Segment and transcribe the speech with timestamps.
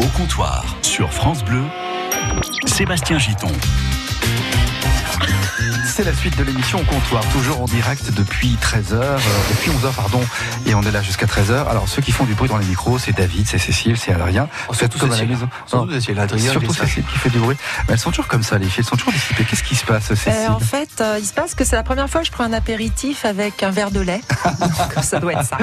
[0.00, 1.62] Au comptoir, sur France Bleu,
[2.64, 3.52] Sébastien Giton.
[5.86, 9.18] C'est la suite de l'émission au comptoir, toujours en direct depuis 13h, euh,
[9.50, 10.20] depuis 11h pardon,
[10.66, 11.68] et on est là jusqu'à 13h.
[11.68, 14.48] Alors ceux qui font du bruit dans les micros, c'est David, c'est Cécile, c'est Adrien.
[14.72, 15.30] Surtout comme à la Cécile.
[15.34, 15.48] maison.
[15.66, 16.72] Surtout Cécile, Adrien, Surtout.
[16.72, 17.56] Cécile qui fait du bruit.
[17.88, 19.44] Mais elles sont toujours comme ça, les filles, elles sont toujours dissipées.
[19.44, 21.82] Qu'est-ce qui se passe, Cécile Euh, en fait, euh, il se passe que c'est la
[21.82, 24.20] première fois que je prends un apéritif avec un verre de lait.
[24.60, 25.58] Donc ça doit être ça.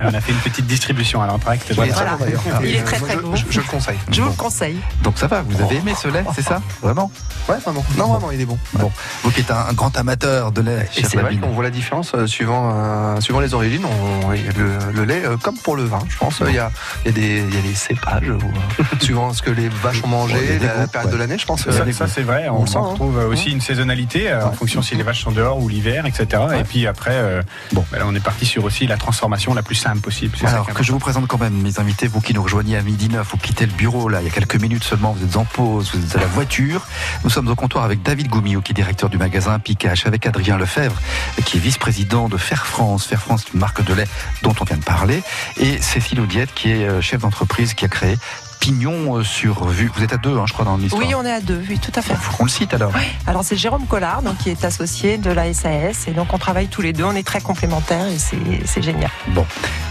[0.00, 1.66] On a fait une petite distribution à l'entracte.
[1.70, 2.16] Il est très Voilà.
[2.18, 2.42] d'ailleurs.
[2.62, 3.36] Il est très très je- bon.
[3.36, 3.98] Je, je le conseille.
[4.10, 4.78] Je vous le conseille.
[5.02, 6.62] Donc ça va, vous avez aimé ce lait, c'est ça?
[6.82, 7.10] Vraiment?
[7.48, 7.84] Ouais, vraiment.
[7.96, 8.58] Non, vraiment, il est bon.
[8.74, 8.90] Bon,
[9.22, 11.70] vous qui êtes un, un grand amateur de lait, Et c'est vrai qu'on voit la
[11.70, 13.84] différence euh, suivant, euh, suivant les origines.
[13.84, 16.70] On- le, le lait, euh, comme pour le vin, je pense, euh, il y a,
[17.04, 18.38] il y a des, y a des cépages, euh,
[19.00, 21.12] suivant ce que les vaches ont mangé, la, période ouais.
[21.12, 21.62] de l'année, je pense.
[21.64, 22.88] Ça, euh, ça, c'est vrai, on, On le sent, on hein.
[22.90, 26.42] retrouve aussi une saisonnalité euh, en fonction si les vaches sont dehors ou l'hiver, etc.
[26.60, 27.84] Et puis après, euh, Bon.
[27.90, 30.36] bah là, on est parti sur aussi la transformation la plus simple possible.
[30.44, 33.08] Alors que je vous présente quand même mes invités, vous qui nous rejoignez à midi
[33.08, 35.44] 9, vous quittez le bureau là, il y a quelques minutes seulement, vous êtes en
[35.44, 36.86] pause, vous êtes à la voiture.
[37.24, 40.58] Nous sommes au comptoir avec David Goumillot, qui est directeur du magasin Picache, avec Adrien
[40.58, 41.00] Lefebvre,
[41.44, 43.06] qui est vice-président de Fair France.
[43.06, 44.08] Fair France, une marque de lait
[44.42, 45.22] dont on vient de parler,
[45.56, 48.18] et Cécile Audiette, qui est euh, chef d'entreprise, qui a créé
[48.58, 49.88] Pignon euh, sur vue.
[49.94, 51.00] Vous êtes à deux, hein, je crois, dans l'histoire.
[51.00, 52.16] Oui, on est à deux, oui, tout à fait.
[52.16, 52.90] Faut qu'on le cite alors.
[53.28, 56.66] Alors c'est Jérôme Collard, donc, qui est associé de la SAS, et donc on travaille
[56.66, 59.10] tous les deux, on est très complémentaires et c'est génial.
[59.28, 59.46] Bon,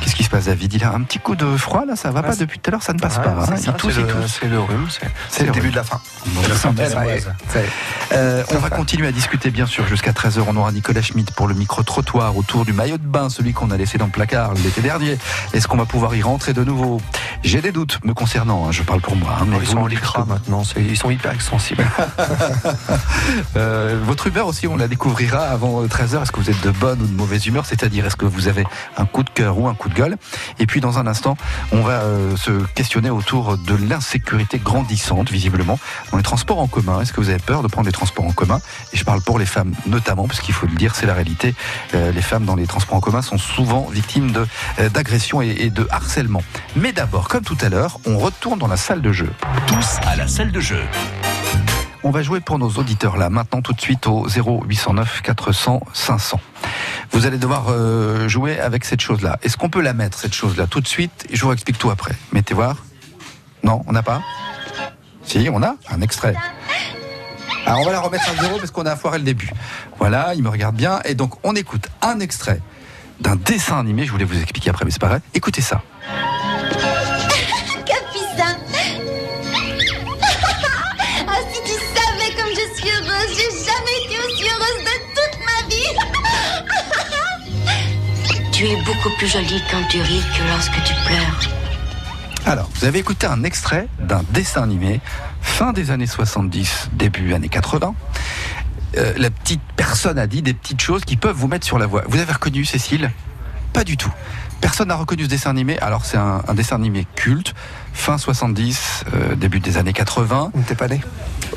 [0.07, 0.73] qu'est-ce qui se passe, David?
[0.73, 2.71] Il a un petit coup de froid là, ça va Ah, pas depuis tout à
[2.71, 3.31] l'heure, ça ne passe ouais, pas.
[3.31, 3.45] hein.
[3.47, 4.37] c'est Il ça, tousse, c'est il le- tousse.
[4.41, 4.87] C'est le rhume,
[5.29, 5.71] c'est le le début rhume.
[5.71, 5.99] de la fin.
[8.13, 10.43] Euh, on va continuer à discuter bien sûr jusqu'à 13h.
[10.47, 13.75] On aura Nicolas Schmitt pour le micro-trottoir autour du maillot de bain, celui qu'on a
[13.77, 15.17] laissé dans le placard l'été dernier.
[15.53, 17.01] Est-ce qu'on va pouvoir y rentrer de nouveau?
[17.43, 19.37] J'ai des doutes me concernant, hein, je parle pour moi.
[19.41, 21.85] hein, mais Ils sont en lycra maintenant, ils sont hyper extensibles.
[23.55, 26.21] Euh, votre humeur aussi, on la découvrira avant 13h.
[26.21, 27.65] Est-ce que vous êtes de bonne ou de mauvaise humeur?
[27.65, 28.65] C'est-à-dire, est-ce que vous avez
[28.97, 29.93] un coup de cœur ou un coup de
[30.59, 31.37] Et puis, dans un instant,
[31.71, 35.79] on va euh, se questionner autour de l'insécurité grandissante, visiblement,
[36.11, 37.01] dans les transports en commun.
[37.01, 38.59] Est-ce que vous avez peur de prendre les transports en commun?
[38.93, 41.55] Et je parle pour les femmes notamment, parce qu'il faut le dire, c'est la réalité.
[41.93, 44.31] Euh, les femmes dans les transports en commun sont souvent victimes
[44.79, 46.43] euh, d'agressions et, et de harcèlement.
[46.75, 49.31] Mais d'abord, comme tout à l'heure, on retourne dans la salle de jeu.
[49.65, 50.83] Tous à la salle de jeu.
[52.03, 56.39] On va jouer pour nos auditeurs là, maintenant tout de suite au 0809 400 500.
[57.11, 59.39] Vous allez devoir euh, jouer avec cette chose-là.
[59.41, 61.27] Est-ce qu'on peut la mettre, cette chose-là, tout de suite?
[61.31, 62.13] Je vous explique tout après.
[62.31, 62.77] Mettez voir.
[63.63, 64.21] Non, on n'a pas?
[65.23, 66.35] Si, on a un extrait.
[67.65, 69.51] Alors on va la remettre à zéro parce qu'on a foiré le début.
[69.99, 71.01] Voilà, il me regarde bien.
[71.03, 72.61] Et donc on écoute un extrait
[73.19, 74.05] d'un dessin animé.
[74.05, 75.19] Je voulais vous expliquer après, mais c'est pas.
[75.33, 75.81] Écoutez ça.
[88.57, 91.39] Tu es beaucoup plus jolie quand tu ris que lorsque tu pleures.
[92.43, 94.99] Alors, vous avez écouté un extrait d'un dessin animé
[95.41, 97.93] fin des années 70, début années 80.
[98.97, 101.85] Euh, la petite personne a dit des petites choses qui peuvent vous mettre sur la
[101.85, 102.01] voie.
[102.07, 103.11] Vous avez reconnu Cécile?
[103.73, 104.11] Pas du tout.
[104.61, 105.77] Personne n'a reconnu ce dessin animé.
[105.79, 107.53] Alors c'est un, un dessin animé culte,
[107.93, 110.51] fin 70, euh, début des années 80.
[110.67, 111.01] T'es pas né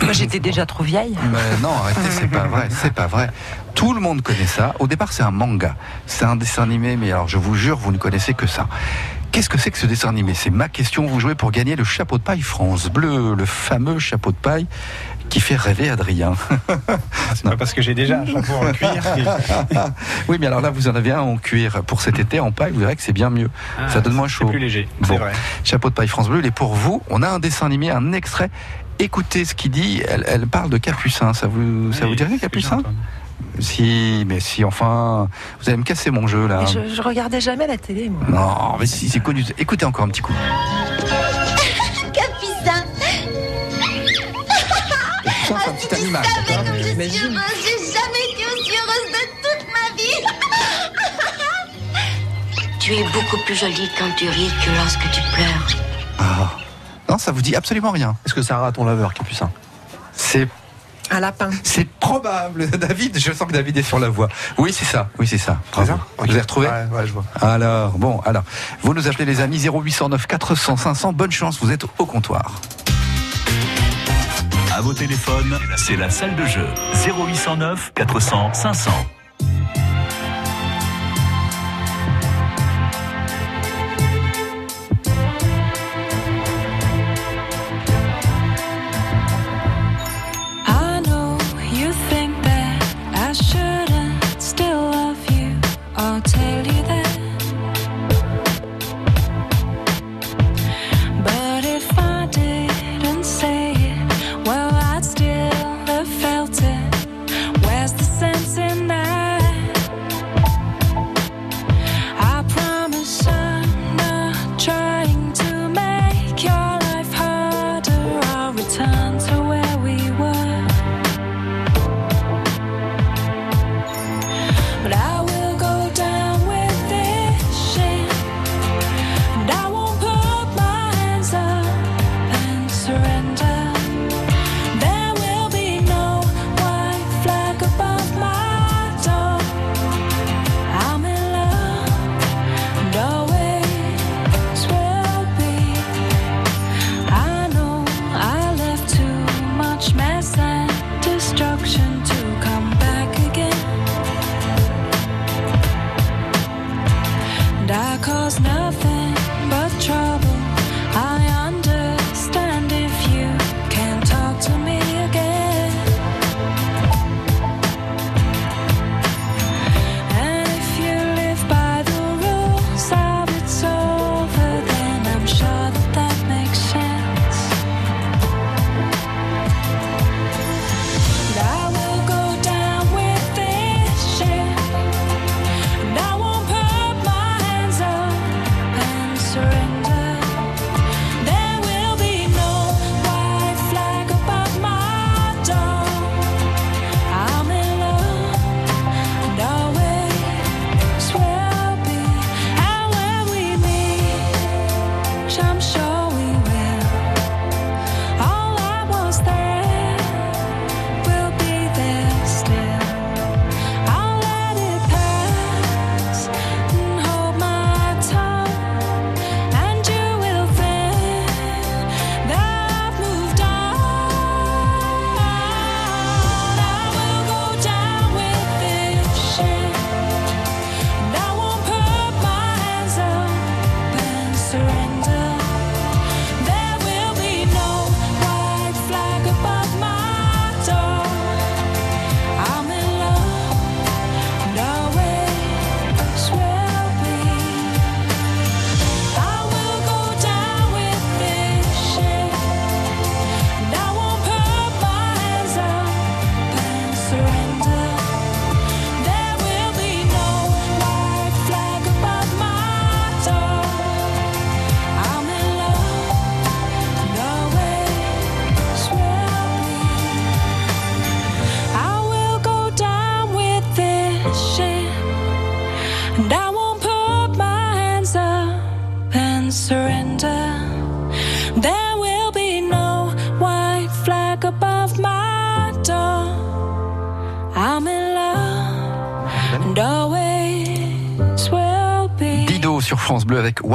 [0.02, 1.16] Moi j'étais déjà trop vieille.
[1.32, 3.30] Mais non, arrêtez, c'est pas vrai, c'est pas vrai.
[3.74, 4.74] Tout le monde connaît ça.
[4.78, 5.76] Au départ, c'est un manga.
[6.06, 8.68] C'est un dessin animé, mais alors je vous jure, vous ne connaissez que ça.
[9.32, 10.34] Qu'est-ce que c'est que ce dessin animé?
[10.34, 11.06] C'est ma question.
[11.06, 14.66] Vous jouez pour gagner le chapeau de paille France Bleu, le fameux chapeau de paille
[15.30, 16.34] qui fait rêver Adrien.
[17.34, 19.02] C'est pas parce que j'ai déjà un chapeau en cuir.
[20.28, 22.72] oui, mais alors là, vous en avez un en cuir pour cet été en paille.
[22.72, 23.48] Vous verrez que c'est bien mieux.
[23.88, 24.44] ça donne moins chaud.
[24.46, 25.16] C'est plus léger, Bon.
[25.16, 25.32] vrai.
[25.64, 27.02] Chapeau de paille France Bleu, est pour vous.
[27.08, 28.50] On a un dessin animé, un extrait.
[28.98, 30.02] Écoutez ce qu'il dit.
[30.08, 31.32] Elle, elle parle de Capucin.
[31.32, 32.82] Ça vous, ça vous dit rien, Capucin
[33.60, 35.28] Si, mais si, enfin,
[35.60, 36.60] vous allez me casser mon jeu là.
[36.62, 38.22] Mais je, je regardais jamais la télé, moi.
[38.28, 39.44] Non, mais si, c'est connu.
[39.58, 40.34] Écoutez encore un petit coup.
[46.00, 46.24] Animal.
[46.24, 50.20] savais je suis heureuse, j'ai jamais été aussi heureuse de toute ma vie
[52.80, 55.66] Tu es beaucoup plus jolie quand tu ris que lorsque tu pleures.
[56.18, 56.50] Ah.
[57.08, 58.16] Non, ça vous dit absolument rien.
[58.24, 59.50] Est-ce que c'est un raton laveur, Capucin
[60.14, 60.48] C'est
[61.10, 61.50] Un lapin.
[61.64, 62.68] c'est probable.
[62.78, 64.28] David, je sens que David est sur la voie.
[64.58, 65.10] Oui, c'est ça.
[65.18, 65.58] Oui, c'est ça.
[65.74, 66.68] Vous avez retrouvé?
[66.68, 67.24] Ouais, ouais, je vois.
[67.42, 68.44] Alors, bon, alors,
[68.82, 71.12] vous nous appelez les amis 0809 400 500.
[71.12, 72.60] Bonne chance, vous êtes au comptoir.
[74.72, 76.66] À vos téléphones, c'est la salle de jeu.
[77.04, 78.90] 0809 400 500.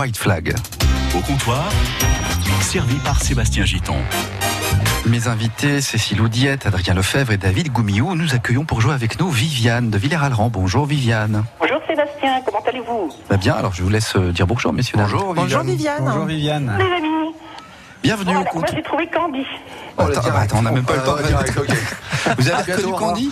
[0.05, 0.53] White Flag.
[1.15, 1.63] Au comptoir,
[2.61, 3.95] servi par Sébastien Giton.
[5.07, 9.31] Mes invités, Cécile Oudiette, Adrien Lefebvre et David Goumillou, nous accueillons pour jouer avec nous
[9.31, 10.49] Viviane de Villers-Alran.
[10.49, 11.43] Bonjour Viviane.
[11.59, 13.09] Bonjour Sébastien, comment allez-vous?
[13.31, 14.95] Bah bien, alors je vous laisse euh, dire bonjour messieurs.
[14.95, 15.09] dames.
[15.11, 15.95] Bonjour Viviane.
[16.03, 16.75] Bonjour Viviane.
[16.77, 17.33] Les amis,
[18.03, 18.75] Bienvenue voilà, au moi compte.
[18.75, 19.39] j'ai trouvé Candy.
[19.97, 21.15] Oh, attends, bah, attends, on n'a même pas le temps.
[21.15, 21.67] de- direct, ok.
[22.37, 22.93] Vous avez reconnu.
[22.93, 23.31] Candy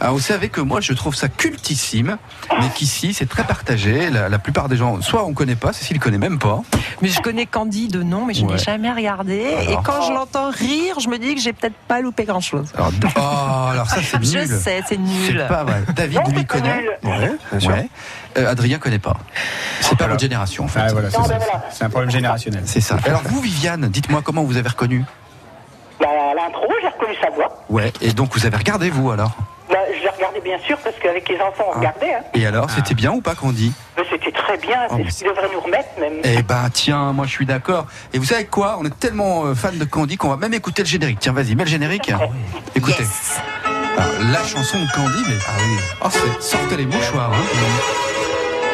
[0.00, 2.16] Alors, Vous savez que moi je trouve ça cultissime,
[2.60, 4.10] mais qu'ici c'est très partagé.
[4.10, 6.60] La, la plupart des gens, soit on connaît pas, Cécile connaît même pas.
[7.02, 8.52] Mais je connais Candy de nom, mais je Ouais.
[8.52, 9.44] n'ai jamais regardé.
[9.54, 9.70] Alors.
[9.70, 12.68] Et quand je l'entends rire, je me dis que j'ai peut-être pas loupé grand chose.
[12.74, 14.46] Alors, oh, alors ça c'est Je nul.
[14.48, 15.34] sais, c'est nul.
[15.38, 15.82] C'est pas vrai.
[15.94, 16.84] David lui connaît.
[17.02, 17.32] Ouais,
[17.66, 17.88] ouais.
[18.38, 19.16] Euh, Adrien connaît pas.
[19.80, 20.12] C'est pas Voilà.
[20.12, 20.80] votre génération en fait.
[20.80, 21.08] Ah, voilà,
[21.70, 22.62] c'est un problème générationnel.
[22.64, 22.96] C'est ça.
[23.04, 25.04] Alors vous Viviane, dites-moi comment vous avez reconnu
[27.00, 27.48] reconnu sa voix.
[27.68, 27.92] Ouais.
[28.00, 29.32] Et donc vous avez regardé vous alors?
[29.68, 32.12] Bah, je l'ai regardé bien sûr parce qu'avec les enfants on regardait.
[32.14, 32.22] Hein.
[32.34, 33.72] Et alors c'était bien ou pas Candy
[34.10, 36.14] C'était très bien, Oh, c'est ce qu'ils devraient nous remettre même.
[36.24, 37.86] Eh ben tiens, moi je suis d'accord.
[38.12, 38.78] Et vous savez quoi?
[38.80, 41.18] On est tellement euh, fan de Candy qu'on va même écouter le générique.
[41.20, 42.12] Tiens, vas-y, mets le générique.
[42.74, 43.02] Écoutez.
[43.02, 43.40] Yes.
[43.96, 45.76] Alors, la chanson de Candy, mais ah oui.
[46.04, 47.32] Oh, c'est sortez les mouchoirs.
[47.32, 47.44] Hein.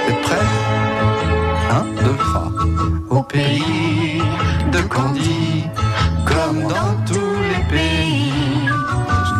[0.07, 0.37] Vous êtes prêts?
[1.71, 2.49] Un, deux, trois.
[3.11, 4.23] Au pays
[4.73, 5.65] de Candy,
[6.25, 7.36] comme dans les
[7.69, 8.33] pays,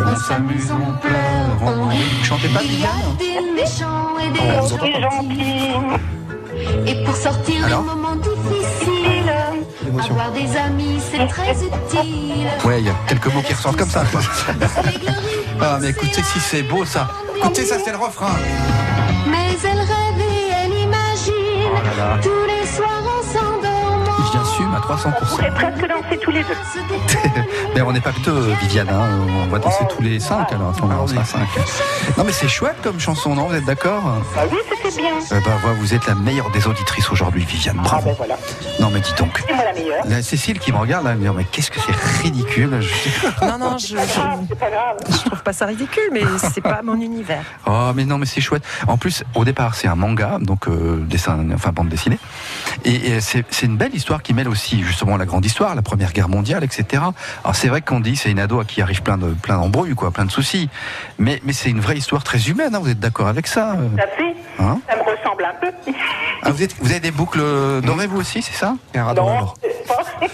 [0.05, 1.97] on s'amuse, on pleure, on rit.
[2.23, 5.75] Chantez pas, Il y a des méchants et des Oh, gentils.
[6.87, 9.31] Et pour sortir Alors des moments difficiles,
[10.09, 12.47] avoir des amis, c'est très utile.
[12.65, 14.03] Ouais, il y a quelques mots qui ressortent comme ça.
[14.11, 14.21] quoi.
[15.59, 17.07] Ah, mais écoutez, si c'est beau ça.
[17.35, 18.29] Écoutez, ça c'est le refrain.
[19.27, 22.17] Mais elle rêve et elle imagine Oh là là.
[22.21, 22.56] tous les.
[24.77, 25.29] Il j'assume à On 300%.
[25.29, 26.53] pourrait presque danser tous les deux.
[27.75, 28.89] Mais on n'est pas que deux, Viviane.
[28.89, 29.09] hein.
[29.43, 30.75] On va danser tous les cinq alors.
[30.75, 31.47] sera cinq.
[32.17, 33.47] Non, mais c'est chouette comme chanson, non?
[33.47, 34.01] Vous êtes d'accord?
[34.35, 35.11] Bah oui, c'était bien.
[35.31, 37.77] Eh ben, voilà, vous êtes la meilleure des auditrices aujourd'hui, Viviane.
[37.79, 38.05] Ah Bravo.
[38.09, 38.37] ben voilà.
[38.79, 39.43] Non, mais dis donc.
[39.47, 40.03] C'est moi la meilleure.
[40.05, 42.79] La Cécile qui me regarde là, elle me dit, mais qu'est-ce que c'est ridicule.
[42.81, 44.97] Je- Non, non, je, Ah, je, c'est pas grave.
[45.09, 46.21] je trouve pas ça ridicule, mais
[46.53, 47.43] c'est pas mon univers.
[47.65, 48.63] Oh, mais non, mais c'est chouette.
[48.87, 52.19] En plus, au départ, c'est un manga, donc euh, dessin, enfin bande dessinée.
[52.85, 56.29] Et, c'est une belle histoire qui mêle aussi justement la grande histoire, la Première Guerre
[56.29, 57.03] mondiale, etc.
[57.43, 59.95] Alors c'est vrai qu'on dit c'est une ado à qui arrive plein de plein d'embrouilles,
[59.95, 60.69] quoi, plein de soucis.
[61.17, 62.75] Mais mais c'est une vraie histoire très humaine.
[62.75, 65.71] hein, vous êtes d'accord avec ça euh fait, Hein ça me ressemble un peu.
[66.43, 67.41] ah, vous êtes vous avez des boucles
[67.83, 68.75] dorées vous aussi, c'est ça?
[68.95, 69.53] Un Non.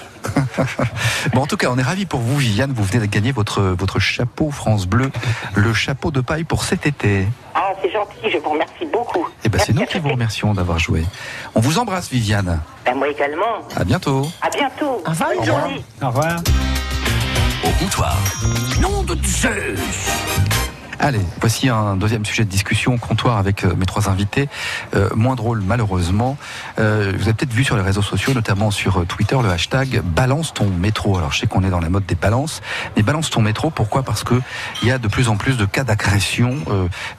[1.34, 2.74] Bon, en tout cas, on est ravis pour vous, Viviane.
[2.74, 5.12] Vous venez de gagner votre votre chapeau France Bleu,
[5.56, 7.28] le chapeau de paille pour cet été.
[7.84, 9.28] C'est gentil, je vous remercie beaucoup.
[9.44, 11.04] Eh ben, c'est nous qui vous remercions d'avoir joué.
[11.54, 12.62] On vous embrasse, Viviane.
[12.86, 13.60] Ben, moi également.
[13.76, 14.26] À bientôt.
[14.42, 15.02] À bientôt.
[15.06, 15.60] Au revoir, Bonne Viviane.
[15.62, 15.86] journée.
[16.02, 16.40] Au revoir.
[17.66, 18.18] Au comptoir.
[18.82, 19.80] Nom de Zeus
[21.06, 24.48] Allez, voici un deuxième sujet de discussion, comptoir avec euh, mes trois invités.
[24.96, 26.38] Euh, moins drôle, malheureusement.
[26.80, 30.02] Euh, vous avez peut-être vu sur les réseaux sociaux, notamment sur euh, Twitter, le hashtag
[30.02, 31.18] balance ton métro.
[31.18, 32.62] Alors, je sais qu'on est dans la mode des balances,
[32.96, 34.04] mais balance ton métro, pourquoi?
[34.04, 34.36] Parce que
[34.82, 36.56] il y a de plus en plus de cas d'agression,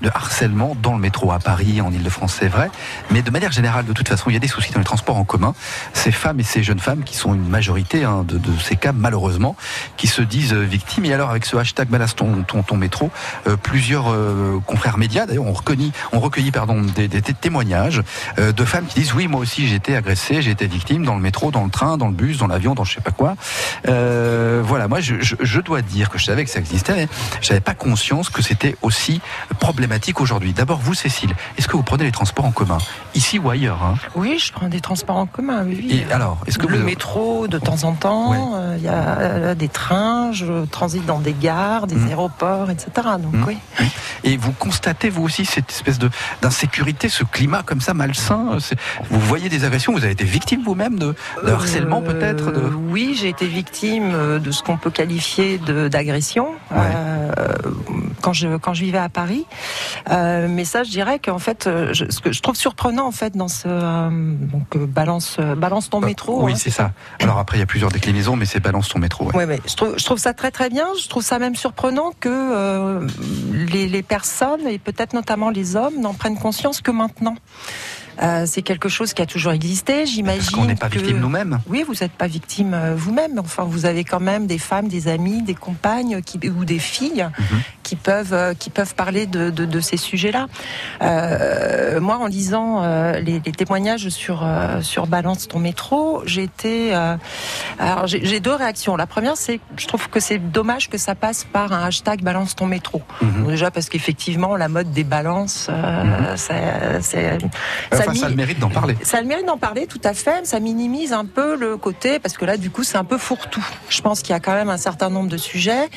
[0.00, 2.70] de harcèlement dans le métro à Paris, en Ile-de-France, c'est vrai.
[3.10, 5.18] Mais de manière générale, de toute façon, il y a des soucis dans les transports
[5.18, 5.54] en commun.
[5.92, 9.56] Ces femmes et ces jeunes femmes, qui sont une majorité hein, de, ces cas, malheureusement,
[9.98, 11.04] qui se disent victimes.
[11.04, 13.10] Et alors, avec ce hashtag balance ton, ton, ton métro,
[13.74, 18.02] plusieurs euh, confrères médias, d'ailleurs, ont recueilli, pardon, des, témoignages
[18.38, 21.16] euh, de femmes qui disent oui, moi aussi j'ai été agressée, j'ai été victime dans
[21.16, 23.34] le métro, dans le train, dans le bus, dans l'avion, dans je sais pas quoi.
[23.88, 27.08] Euh, voilà, moi je, je- je dois dire que je savais que ça existait, mais
[27.42, 29.20] je n'avais pas conscience que c'était aussi
[29.58, 30.52] problématique aujourd'hui.
[30.52, 32.78] D'abord, vous, Cécile, est-ce que vous prenez les transports en commun,
[33.16, 33.94] ici ou ailleurs hein?
[34.14, 36.04] Oui, je prends des transports en commun, oui.
[36.08, 36.84] Et alors, est-ce que le vous...
[36.84, 38.34] métro de temps en temps,
[38.76, 42.08] il y a des trains, je transite dans des gares, des Mhm.
[42.10, 42.88] aéroports, etc.
[43.18, 43.44] Donc Mhm.
[43.48, 43.58] oui.
[44.22, 45.98] Et vous constatez, vous aussi, cette espèce
[46.40, 48.76] d'insécurité, ce climat comme ça malsain c'est-
[49.10, 52.60] Vous voyez des agressions Vous avez été victime vous-même de, de harcèlement Euh, peut-être de...
[52.88, 56.78] Oui, j'ai été victime euh, de ce qu'on peut qualifier d'agression Ouais.
[56.78, 57.32] euh,
[58.22, 59.44] quand je quand je vivais à Paris.
[60.10, 63.12] Euh, mais ça, je dirais qu'en fait, euh, je, ce que je trouve surprenant en
[63.12, 66.42] fait dans ce euh, donc euh, balance euh, balance ton métro.
[66.42, 66.56] Oui, hein.
[66.58, 66.92] c'est ça.
[67.20, 69.26] Alors après, il y a plusieurs déclinaisons, mais c'est balance ton métro.
[69.26, 69.36] ouais.
[69.36, 70.86] Ouais, mais je trouve, je trouve ça très très bien.
[71.02, 73.06] Je trouve ça même surprenant que euh,
[73.52, 77.36] les, les personnes et peut-être notamment les hommes n'en prennent conscience que maintenant.
[78.22, 80.40] Euh, c'est quelque chose qui a toujours existé, j'imagine.
[80.42, 81.58] Parce qu'on n'est pas que- victime nous-mêmes.
[81.66, 83.40] Oui, vous n'êtes pas victime euh, vous-même.
[83.40, 87.26] Enfin, vous avez quand même des femmes, des amis, des compagnes qui, ou des filles
[87.38, 87.60] Mhm.
[87.84, 90.46] Qui peuvent euh, qui peuvent parler de, de, de ces sujets-là.
[91.02, 96.42] Euh, moi, en lisant euh, les, les témoignages sur euh, sur Balance ton métro, j'ai
[96.42, 96.92] été
[97.78, 98.96] alors j'ai deux réactions.
[98.96, 102.22] La première, c'est que je trouve que c'est dommage que ça passe par un hashtag
[102.22, 103.02] Balance ton métro.
[103.22, 103.46] Mhm.
[103.46, 106.54] Déjà parce qu'effectivement, la mode des balances, euh, ça-
[107.92, 108.96] Enfin, ça a le mérite d'en parler.
[109.02, 110.46] ça a le mérite d'en parler, tout à fait.
[110.46, 113.64] Ça minimise un peu le côté, parce que là, du coup, c'est un peu fourre-tout.
[113.90, 115.88] Je pense qu'il y a quand même un certain nombre de sujets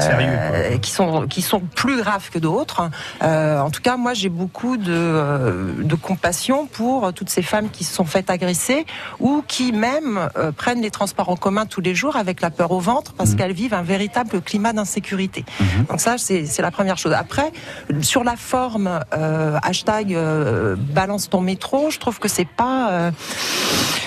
[0.00, 0.58] Sérieux, quoi.
[0.80, 2.90] Qui sont qui sont plus graves que d'autres.
[3.22, 7.68] Euh, en tout cas, moi, j'ai beaucoup de, euh, de compassion pour toutes ces femmes
[7.70, 8.86] qui se sont faites agresser
[9.20, 12.70] ou qui même euh, prennent les transports en commun tous les jours avec la peur
[12.72, 13.36] au ventre parce Mhm.
[13.36, 15.44] qu'elles vivent un véritable climat d'insécurité.
[15.60, 15.84] Mhm.
[15.86, 17.12] Donc ça, c'est c'est la première chose.
[17.12, 17.52] Après,
[18.02, 19.00] sur la forme,
[19.62, 20.16] hashtag
[20.94, 23.10] balance ton métro, je trouve que c'est pas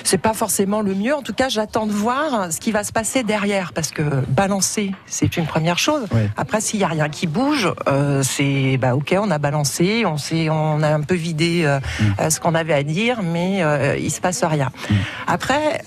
[0.04, 1.14] c'est pas forcément le mieux.
[1.14, 4.94] En tout cas, j'attends de voir ce qui va se passer derrière, parce que balancer,
[5.06, 6.04] c'est une première chose.
[6.14, 6.22] Oui.
[6.38, 10.84] Après, s'il y a rien qui bouge, euh, c'est bah ok, on a balancé, on
[10.84, 12.04] a un peu vidé euh, Mm.
[12.20, 13.62] euh, ce qu'on avait à dire, mais
[14.00, 14.72] il se passe rien.
[14.90, 14.94] Mm.
[15.28, 15.82] Après,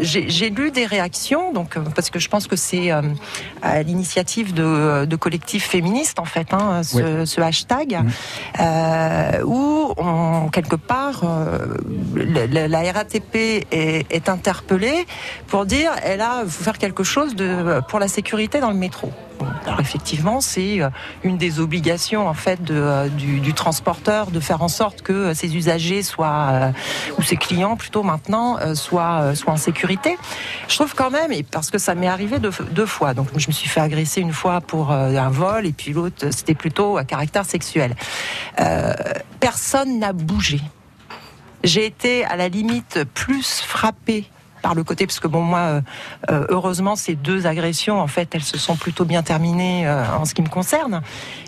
[0.00, 5.16] j'ai lu des réactions, donc parce que je pense que c'est à l'initiative de, de
[5.16, 7.98] collectifs féministes en fait, hein, ce, ce hashtag,
[8.58, 9.44] Mm.
[9.44, 11.22] où on, quelque part
[12.14, 13.34] la, la- la RATP
[13.70, 15.06] est, est interpellée
[15.46, 19.10] pour dire elle a faut faire quelque chose de pour la sécurité dans le métro.
[19.66, 20.90] Alors effectivement, c'est euh,
[21.24, 25.56] une des obligations en fait euh, du, transporteur de faire en sorte que euh, ses
[25.56, 26.72] usagers soient
[27.18, 30.16] ou ses clients plutôt maintenant soient soient en sécurité.
[30.68, 33.52] Je trouve quand même, et parce que ça m'est arrivé deux, fois, donc je me
[33.52, 37.44] suis fait agresser une fois pour un vol et puis l'autre c'était plutôt à caractère
[37.44, 37.94] sexuel.
[39.40, 40.60] Personne n'a bougé.
[41.64, 44.30] J'ai été à la limite plus frappée
[44.66, 45.80] par le côté parce que bon moi euh,
[46.32, 50.24] euh, heureusement ces deux agressions en fait elles se sont plutôt bien terminées euh, en
[50.24, 51.02] ce qui me concerne.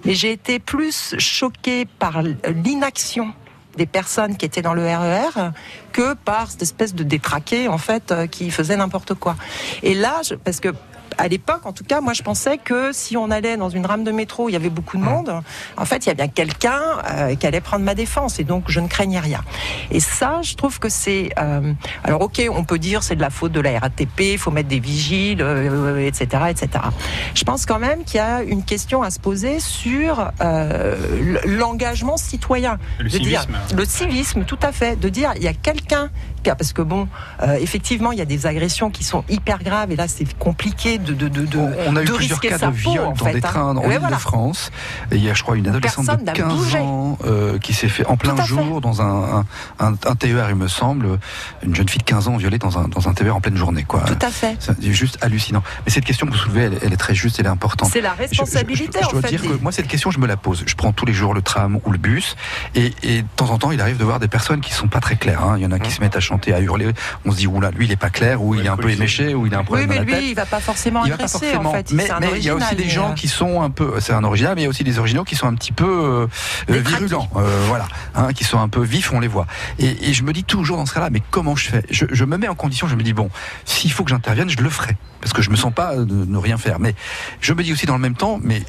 [0.04, 3.32] Mais j'ai été plus choquée par l'inaction
[3.76, 5.50] des personnes qui étaient dans le RER
[5.90, 9.34] que par cette espèce de détraqué en fait qui faisait n'importe quoi.
[9.82, 10.68] Et là je- parce que
[11.16, 14.04] à l'époque, en tout cas, moi, je pensais que si on allait dans une rame
[14.04, 15.32] de métro, où il y avait beaucoup de monde.
[15.76, 18.64] En fait, il y a bien quelqu'un euh, qui allait prendre ma défense, et donc
[18.68, 19.42] je ne craignais rien.
[19.90, 21.30] Et ça, je trouve que c'est.
[21.38, 21.72] euh,
[22.04, 24.68] alors, ok, on peut dire c'est de la faute de la RATP, il faut mettre
[24.68, 26.84] des vigiles, euh, etc., etc.
[27.34, 30.30] Je pense quand même qu'il y a une question à se poser sur
[31.44, 32.78] l'engagement citoyen.
[32.98, 33.76] Le de dire civisme.
[33.76, 36.10] le civisme, tout à fait, de dire il y a quelqu'un
[36.44, 37.08] parce que bon,
[37.60, 41.12] effectivement, il y a des agressions qui sont hyper graves et là c'est compliqué de,
[41.14, 43.12] de, de, de, On a eu de plusieurs risquer cas sa de peau, viol en
[43.12, 43.40] dans fait, des hein.
[43.42, 44.16] trains en Ouais, île voilà.
[44.16, 44.70] de France.
[45.10, 46.78] Et il y a, je crois, une adolescente personne de n'a 15 bougé.
[46.78, 49.38] ans euh, qui s'est fait en plein jour dans un,
[49.78, 51.18] un, un- un TER, il me semble,
[51.62, 53.84] une jeune fille de 15 ans violée dans un, dans un TER en pleine journée.
[53.84, 54.00] Quoi.
[54.00, 54.56] Tout à fait.
[54.60, 55.62] C'est juste hallucinant.
[55.86, 57.90] Mais cette question que vous soulevez, elle, elle est très juste, elle est importante.
[57.92, 59.36] C'est la Je- je- responsabilité, je, je en dois fait.
[59.36, 60.64] dire que moi, cette question, je me la pose.
[60.66, 62.36] Je prends tous les jours le tram ou le bus,
[62.74, 65.00] et, et de temps en temps, il arrive de voir des personnes qui sont pas
[65.00, 65.42] très claires.
[65.42, 65.54] hein.
[65.56, 66.90] Il y en a qui se mettent à chanter, à hurler.
[67.24, 69.34] On se dit, oula, lui, il est pas clair, ou il est un peu éméché,
[69.34, 70.20] ou il a un Oui, problème mais dans la tête.
[70.20, 71.70] lui, il va pas forcément Il forcément.
[71.70, 71.92] en fait.
[71.92, 74.54] mais il y a aussi des gens euh, qui sont un peu, c'est un original,
[74.54, 76.26] mais il y a aussi des originaux qui sont un petit peu euh,
[76.68, 79.46] virulents, euh, voilà, hein, qui sont un peu vifs, on les voit.
[79.78, 81.82] Et, et je me dis toujours dans ce cas-là, mais comment je fais?
[81.90, 83.30] Je, je me mets en condition, je me dis bon,
[83.64, 86.38] s'il faut que j'intervienne, je le ferai, parce que je me sens pas de ne
[86.38, 86.78] rien faire.
[86.80, 86.94] Mais
[87.40, 88.62] je me dis aussi dans le même temps, mais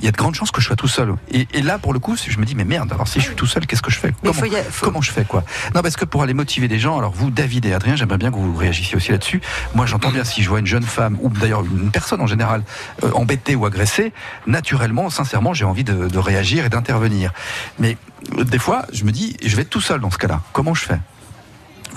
[0.00, 1.14] il y a de grandes chances que je sois tout seul.
[1.30, 3.34] Et, et là, pour le coup, je me dis, mais merde, alors si je suis
[3.36, 5.44] tout seul, qu'est-ce que je fais comment, faut y a- faut- comment je fais, quoi
[5.74, 8.30] Non, parce que pour aller motiver des gens, alors vous, David et Adrien, j'aimerais bien
[8.30, 9.40] que vous réagissiez aussi là-dessus.
[9.74, 12.62] Moi, j'entends bien si je vois une jeune femme, ou d'ailleurs une personne en général,
[13.04, 14.12] euh, embêtée ou agressée,
[14.46, 17.32] naturellement, sincèrement, j'ai envie de, de réagir et d'intervenir.
[17.78, 17.96] Mais
[18.38, 20.40] euh, des fois, je me dis, je vais être tout seul dans ce cas-là.
[20.52, 20.98] Comment je fais?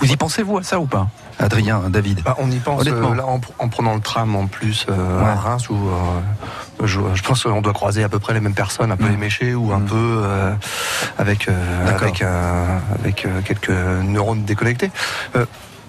[0.00, 1.08] Vous y pensez-vous à ça ou pas?
[1.38, 3.12] Adrien, David Bah, on y pense Honnêtement.
[3.12, 5.28] euh, là en, pr- en prenant le tram en plus euh, Ouais.
[5.30, 8.54] à Reims où euh, je, je pense qu'on doit croiser à peu près les mêmes
[8.54, 9.14] personnes, un peu Mm.
[9.14, 9.84] éméchées ou un Mm.
[9.86, 10.22] peu
[11.18, 11.48] avec
[11.86, 12.02] D'accord.
[12.08, 12.22] avec
[13.04, 14.90] avec quelques neurones déconnectés.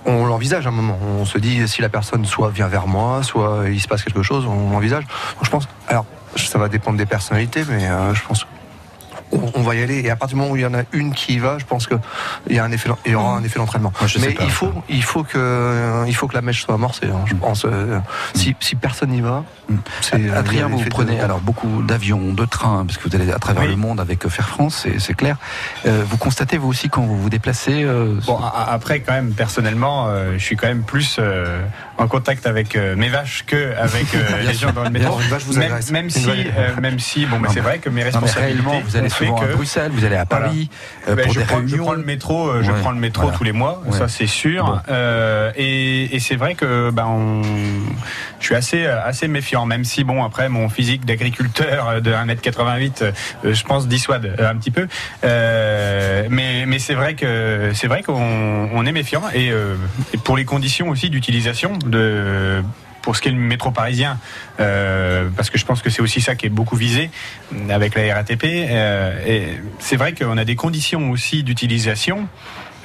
[0.07, 0.97] On l'envisage à un moment.
[1.19, 4.21] On se dit si la personne soit vient vers moi, soit il se passe quelque
[4.23, 5.03] chose, on l'envisage.
[5.41, 5.67] Je pense.
[5.87, 6.05] Alors
[6.35, 8.45] ça va dépendre des personnalités, mais euh, je pense.
[9.35, 10.83] On, on va y aller et à partir du moment où il y en a
[10.93, 11.95] une qui y va, je pense que
[12.49, 13.91] il y a un effet, il y aura un effet d'entraînement.
[14.21, 17.07] Mais pas, il faut, il faut que, euh, il faut que la mèche soit amorcée.
[17.07, 17.65] hein, je pense.
[17.65, 17.99] euh,
[18.33, 19.75] si, si personne n'y va, Mm.
[20.01, 20.29] c'est.
[20.29, 23.39] a Adrien, vous de- prenez alors beaucoup d'avions, de trains, parce que vous allez à
[23.39, 23.69] travers Oui.
[23.69, 25.37] le monde avec euh, Faire France, c'est- clair.
[25.87, 30.05] Euh, vous constatez vous aussi quand vous vous déplacez euh, Bon, après, quand même, personnellement,
[30.07, 31.61] euh, je suis quand même plus euh,
[31.97, 35.17] en contact avec euh, mes vaches que avec euh, les gens dans le métro.
[35.91, 38.83] même, si, euh, même si, bon, mais c'est vrai que mes responsabilités.
[38.85, 40.45] vous allez fait souvent à que- Bruxelles, vous allez à Voilà.
[40.47, 40.69] Paris
[41.07, 41.83] euh, Ben, pour je, des prends, je réunions.
[41.83, 43.37] prends le métro, euh, je prends le métro voilà.
[43.37, 43.97] tous les mois, Ouais.
[43.97, 44.65] ça c'est sûr.
[44.65, 44.79] Bon.
[44.89, 47.41] Euh, et et c'est vrai que ben on,
[48.39, 53.11] je suis assez assez méfiant, même si bon après mon physique d'agriculteur de 1m88, euh,
[53.53, 54.87] je pense dissuade un petit peu.
[55.23, 59.47] Mais mais c'est vrai que c'est vrai qu'on on est méfiant et,
[60.13, 62.61] et pour les conditions aussi d'utilisation de
[63.05, 64.17] pour ce qui est le métro parisien,
[64.59, 67.11] euh, parce que je pense que c'est aussi ça qui est beaucoup visé
[67.69, 68.43] avec la RATP.
[68.43, 72.27] euh, c'est vrai qu'on a des conditions aussi d'utilisation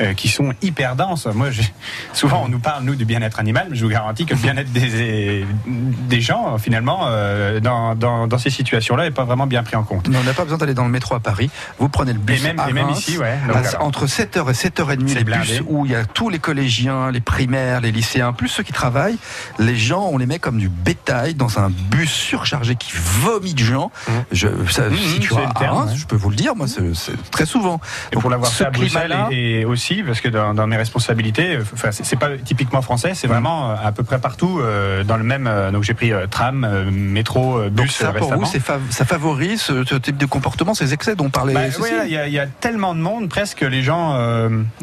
[0.00, 1.26] euh, qui sont hyper denses.
[1.26, 1.48] Moi,
[2.12, 4.72] souvent, on nous parle, nous, du bien-être animal, mais je vous garantis que le bien-être
[4.72, 9.76] des, des gens, finalement, euh, dans, dans, dans ces situations-là, n'est pas vraiment bien pris
[9.76, 10.08] en compte.
[10.08, 11.50] Mais on n'a pas besoin d'aller dans le métro à Paris.
[11.78, 13.36] Vous prenez le bus Et même- à et même Reims, ici, ouais.
[13.46, 13.84] Donc, à- alors.
[13.84, 15.46] entre 7h et 7h30, C'est les blindé.
[15.46, 18.72] bus où il y a tous les collégiens, les primaires, les lycéens, plus ceux qui
[18.72, 19.18] travaillent.
[19.58, 23.58] Les gens, on les met comme du bétail dans un bus surchargé qui vomit de
[23.62, 23.90] gens.
[24.08, 24.12] Mmh.
[24.32, 25.96] Je, ça Mmh, si tu vas le à terme, Reims, ouais.
[25.98, 27.80] je peux vous le dire, moi, c'est très souvent.
[28.12, 31.62] Et pour l'avoir fait à Bruxelles et aussi parce que dans, dans mes responsabilités, euh,
[31.74, 35.24] enfin c'est pas typiquement français, c'est vraiment euh, à peu près partout euh, dans le
[35.24, 35.48] même.
[35.72, 39.94] donc j'ai pris tram, métro, euh, Donc bus ça, pour vous, fav- ça favorise ce,
[39.96, 42.46] type de comportement, ces excès dont parlait Bah, ouais, il y, a- il y a
[42.46, 44.14] tellement de monde, presque que les gens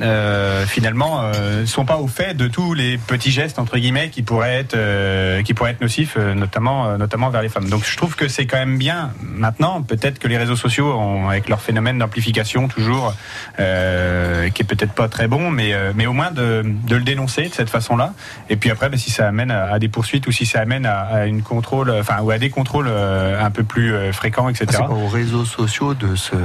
[0.01, 4.21] euh, finalement euh, sont pas au fait de tous les petits gestes entre guillemets qui
[4.23, 7.69] pourraient être euh, qui pourraient être nocifs, notamment notamment vers les femmes.
[7.69, 9.81] Donc je trouve que c'est quand même bien maintenant.
[9.81, 13.13] Peut-être que les réseaux sociaux, ont, avec leur phénomène d'amplification toujours,
[13.57, 17.43] qui est peut-être pas très bon, mais euh, mais au moins de, de le dénoncer
[17.49, 18.13] de cette façon-là.
[18.49, 20.85] Et puis après, bah, si ça amène à, à des poursuites ou si ça amène
[20.85, 24.49] à, à une contrôle, enfin ou à des contrôles euh, un peu plus euh, fréquents,
[24.49, 24.65] etc.
[24.69, 26.35] Ah, C'est pas aux réseaux sociaux de se.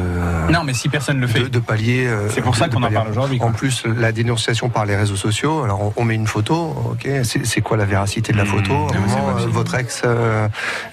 [0.53, 1.41] Non, mais si personne le fait.
[1.41, 2.07] de, de pallier.
[2.07, 3.39] euh, C'est pour ça qu'on en parle aujourd'hui.
[3.43, 5.65] En plus, la dénonciation par les réseaux sociaux.
[5.65, 6.75] Alors, on, on met une photo.
[6.93, 8.47] Ok, c'est quoi la véracité de la Mmh.
[8.49, 8.73] photo?
[8.75, 10.49] Moment, euh, votre ex euh,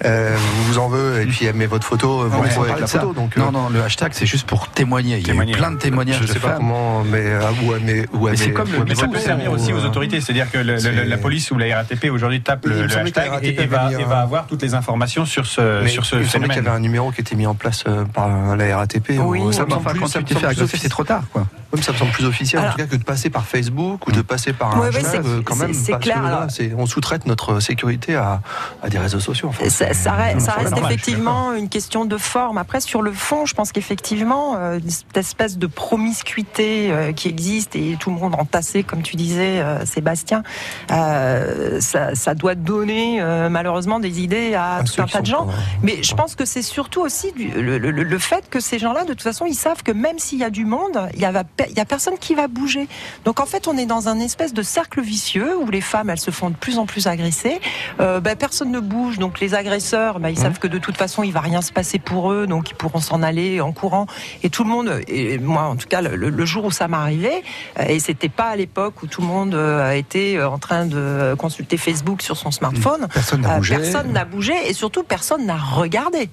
[0.06, 0.36] euh,
[0.67, 2.28] vous en veut et puis elle met votre photo.
[2.30, 3.13] Vous Non, avec la photo.
[3.13, 5.17] Donc, euh, non, non, le hashtag, c'est juste pour témoigner.
[5.17, 6.58] Il y a eu plein de témoignages je de sais pas femmes.
[6.58, 10.21] comment, mais euh, Mais c'est comme le Mais ça peut servir aussi aux euh, autorités,
[10.21, 12.97] c'est-à-dire que le- le- c'est- la police ou la RATP aujourd'hui tape Il le, le
[12.97, 16.15] hashtag et, RATP et va, et avoir toutes les informations sur ce, Mais sur ce
[16.17, 16.67] il semblait qu'il y phénomène.
[16.67, 19.10] avait un numéro qui était mis en place euh, par la RATP.
[19.12, 19.39] Oui, ça oui.
[19.47, 21.45] me semble Enfin, plus- quand ça tu t'es fait agresser, c'est trop tard, quoi.
[21.71, 23.45] Oui, mais ça me semble plus officiel Alors- en tout cas que de passer par
[23.45, 25.73] Facebook ou de passer par un Ouais, c'est- euh, quand même.
[25.73, 28.41] c'est- clair, là, on sous-traite notre sécurité à,
[28.82, 29.49] à des réseaux sociaux.
[29.49, 29.69] En fait.
[29.69, 32.58] Ça, ça reste, ça c'est reste normal, effectivement une question de forme.
[32.58, 37.75] Après, sur le fond, je pense qu'effectivement, euh, cette espèce de promiscuité euh, qui existe
[37.75, 40.43] et tout le monde entassé, comme tu disais, euh, Sébastien,
[40.91, 45.47] euh, ça, ça doit donner euh, malheureusement des idées à tout un tas de gens.
[45.84, 49.03] Mais je pense que c'est surtout aussi du- le, le- le fait que ces gens-là,
[49.03, 51.32] de toute façon, ils savent que même s'il y a du monde, il y a
[51.69, 52.88] il y a personne qui va bouger.
[53.26, 56.19] Donc en fait, on est dans un espèce de cercle vicieux où les femmes, elles
[56.19, 57.60] se font de plus en plus agresser.
[58.00, 61.24] Euh, ben, personne ne bouge, donc les agresseurs, ben, ils savent que de toute façon,
[61.24, 64.08] il va rien se passer pour eux, donc ils pourront s'en aller en courant.
[64.43, 66.98] Et tout le monde, et moi en tout cas, le, le jour où ça m'est
[66.98, 67.43] arrivé,
[67.80, 70.58] euh, et c'était pas à l'époque où tout le monde euh, a été euh, en
[70.58, 73.08] train de consulter Facebook sur son smartphone.
[73.13, 73.76] Personne n'a bougé.
[73.76, 76.30] Personne n'a bougé et surtout personne n'a regardé.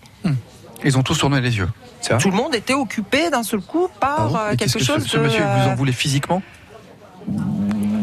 [0.87, 1.69] Ils ont tous tourné les yeux.
[2.21, 4.85] Tout le monde était occupé d'un seul coup par Ah bon euh, quelque que ce-
[4.85, 5.23] chose ce, de.
[5.25, 6.41] monsieur vous en voulez physiquement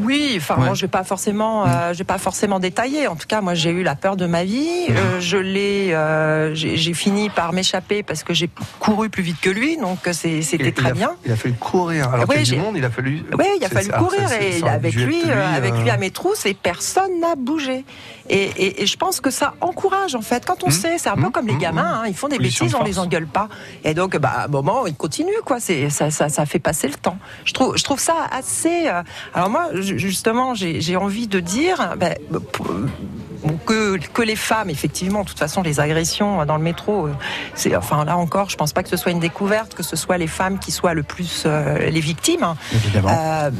[0.06, 0.66] Oui, enfin Ouais.
[0.66, 3.08] Moi je vais pas forcément, euh, je vais pas forcément détailler.
[3.08, 4.88] En tout cas, moi j'ai eu la peur de ma vie.
[4.90, 9.50] Euh, je l'ai, euh, j'ai fini par m'échapper parce que j'ai couru plus vite que
[9.50, 11.12] lui, donc Il- c'était très a- bien.
[11.26, 12.10] Il a fallu courir.
[12.14, 13.24] Alors Oui, du monde, il a fallu.
[13.40, 16.12] Oui, il a c'est- fallu c'est- alors, courir et avec lui, avec lui à mes
[16.12, 17.86] trousses et personne n'a bougé.
[18.30, 20.46] Et, et- et je pense que ça encourage en fait.
[20.46, 22.38] Quand on sait, c'est un peu mmh, comme les mmh, gamins, hein, ils font des
[22.38, 23.50] bêtises, on les engueule pas.
[23.84, 25.60] Et donc, bah, à un moment, ils continuent quoi.
[25.60, 27.18] C'est ça, ça, ça fait passer le temps.
[27.46, 28.88] Je trouve, je trouve ça assez.
[28.88, 31.96] euh, Alors moi, ju- justement, j'ai envie de dire.
[31.98, 32.16] ben,
[32.54, 32.68] pour-
[33.66, 37.14] que, que les femmes, effectivement, de toute façon, les agressions dans le métro, euh,
[37.56, 40.18] c'est, enfin là encore, je pense pas que ce soit une découverte, que ce soit
[40.18, 42.44] les femmes qui soient le plus euh, les victimes.
[42.44, 42.56] hein.
[43.08, 43.52] Euh,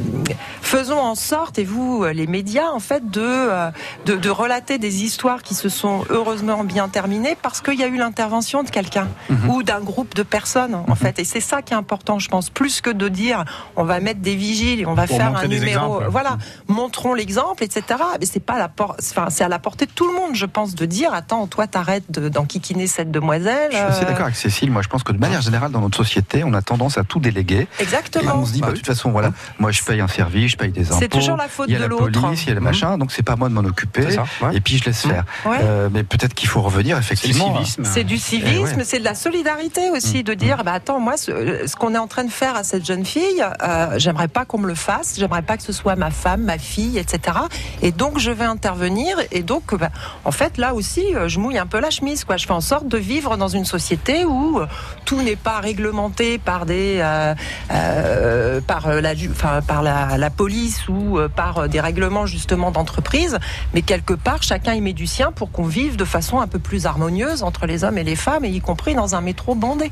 [0.62, 3.70] faisons en sorte, et vous, euh, les médias, en fait, de, euh,
[4.06, 7.86] de, de relater des histoires qui se sont heureusement bien terminées parce qu'il y a
[7.88, 9.50] eu l'intervention de quelqu'un Mhm.
[9.50, 11.18] ou d'un groupe de personnes, en fait.
[11.18, 13.44] Et c'est ça qui est important, je pense, plus que de dire
[13.76, 16.00] on va mettre des vigiles et on va Pour faire un numéro.
[16.08, 17.82] Voilà, montrons l'exemple, etc.
[18.20, 20.46] Mais c'est pas la por- enfin, c'est à la portée de tout le monde, je
[20.46, 23.70] pense, de dire attends, toi, t'arrêtes de- d'enquiquiner cette demoiselle.
[23.72, 24.70] Je suis assez euh, d'accord avec Cécile.
[24.70, 27.18] Moi, je pense que de manière générale, dans notre société, on a tendance à tout
[27.18, 27.66] déléguer.
[27.80, 28.36] Et Exactement.
[28.36, 30.70] on se dit, bah, de toute façon, voilà, moi, je paye un service, je paye
[30.70, 30.98] des impôts.
[31.00, 32.20] C'est toujours la faute il y a de la l'autre.
[32.20, 34.02] police, il y a le machin, donc c'est pas à moi de m'en occuper.
[34.10, 34.56] C'est ça, ouais.
[34.56, 35.24] Et puis je laisse faire.
[35.44, 35.58] Ouais.
[35.62, 37.54] Euh, mais peut-être qu'il faut revenir C'est le effectivement.
[37.56, 37.84] civisme.
[37.84, 38.84] C'est du civisme, Eh ouais.
[38.84, 42.06] c'est de la solidarité aussi, de dire, bah attends, moi, ce, ce qu'on est en
[42.06, 45.42] train de faire à cette jeune fille, euh, j'aimerais pas qu'on me le fasse, j'aimerais
[45.42, 47.36] pas que ce soit ma femme, ma fille, etc.
[47.82, 49.16] Et donc je vais intervenir.
[49.32, 49.90] Et donc, bah,
[50.24, 52.36] en fait, là aussi, euh, je mouille un peu la chemise, quoi.
[52.36, 54.66] Je fais en sorte de vivre dans une société où euh,
[55.04, 57.34] tout n'est pas réglementé par des, euh,
[57.72, 63.38] euh, par la, enfin, par la, la police ou par des règlements justement d'entreprise,
[63.72, 66.58] mais quelque part, chacun y met du sien pour qu'on vive de façon un peu
[66.58, 69.90] plus harmonieuse entre les hommes et les femmes, et y compris dans un métro bondé.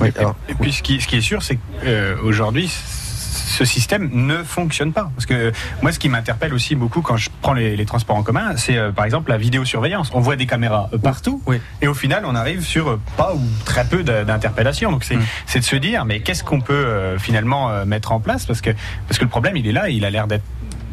[0.00, 2.70] Oui, alors, Et puis ce qui, ce qui est sûr, c'est qu'aujourd'hui,
[3.32, 5.10] ce système ne fonctionne pas.
[5.14, 8.22] Parce que moi, ce qui m'interpelle aussi beaucoup quand je prends les, les transports en
[8.22, 10.10] commun, c'est euh, par exemple la vidéosurveillance.
[10.12, 11.60] On voit des caméras euh, partout, Oui.
[11.80, 14.90] et au final, on arrive sur euh, pas ou très peu d'interpellations.
[14.92, 15.22] Donc c'est Mm.
[15.46, 18.46] c'est de se dire, mais qu'est-ce qu'on peut euh, finalement euh, mettre en place?
[18.46, 18.70] Parce que,
[19.08, 20.44] parce que le problème, il est là, il a l'air d'être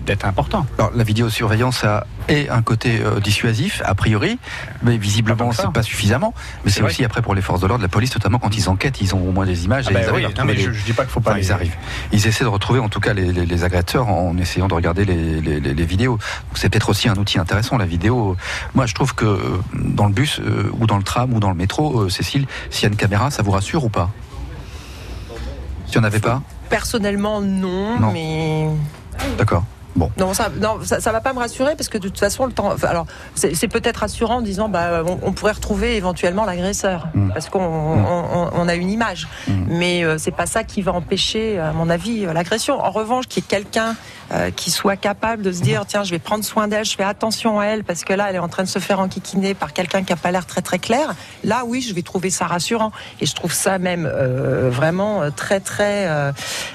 [0.10, 0.66] d'être important.
[0.78, 4.38] alors, la vidéosurveillance a est un côté euh, dissuasif, a priori,
[4.84, 5.64] mais visiblement, ça.
[5.64, 6.34] c'est pas suffisamment.
[6.66, 9.02] Mais C'est aussi après pour les forces de l'ordre, la police, notamment quand ils enquêtent,
[9.02, 10.74] ils ont au moins des images Ah et bah ils oui, non, mais je, les-
[10.76, 11.76] je dis pas qu'il faut pas Enfin, les- ils arrivent.
[12.12, 15.06] Ils essaient de retrouver en tout cas les, les- les agresseurs en essayant de regarder
[15.06, 16.14] les, les- les- les vidéos.
[16.18, 18.36] Donc c'est peut-être aussi un outil intéressant la vidéo.
[18.76, 19.40] Moi je trouve que euh,
[19.74, 22.84] dans le bus euh, ou dans le tram ou dans le métro, euh, Cécile, s'il
[22.84, 24.10] y a une caméra, ça vous rassure ou pas?
[25.88, 26.42] Si on n'avait pas?
[26.70, 28.12] Personnellement, non, Non.
[28.12, 28.68] mais
[29.38, 29.64] D'accord.
[29.96, 30.12] Bon.
[30.18, 32.52] non, ça, non, ça, ça va pas me rassurer parce que de toute façon, le
[32.54, 32.74] temps.
[32.84, 37.32] alors, c'est peut-être rassurant en disant, bah, on, on pourrait retrouver éventuellement l'agresseur Mm.
[37.34, 38.06] parce qu'on Mm.
[38.10, 39.52] on, on a une image, Mm.
[39.68, 42.80] mais euh, c'est pas ça qui va empêcher, à mon avis, euh, l'agression.
[42.80, 43.96] En revanche, qu'il y ait quelqu'un
[44.32, 47.04] euh, qui soit capable de se dire, tiens, je vais prendre soin d'elle, je fais
[47.04, 49.74] attention à elle parce que là, elle est en train de se faire enquiquiner par
[49.74, 51.14] quelqu'un qui a pas l'air très très clair.
[51.44, 55.30] Là, oui, je vais trouver ça rassurant et je trouve ça même euh, vraiment euh,
[55.30, 56.08] très très.
[56.08, 56.32] euh,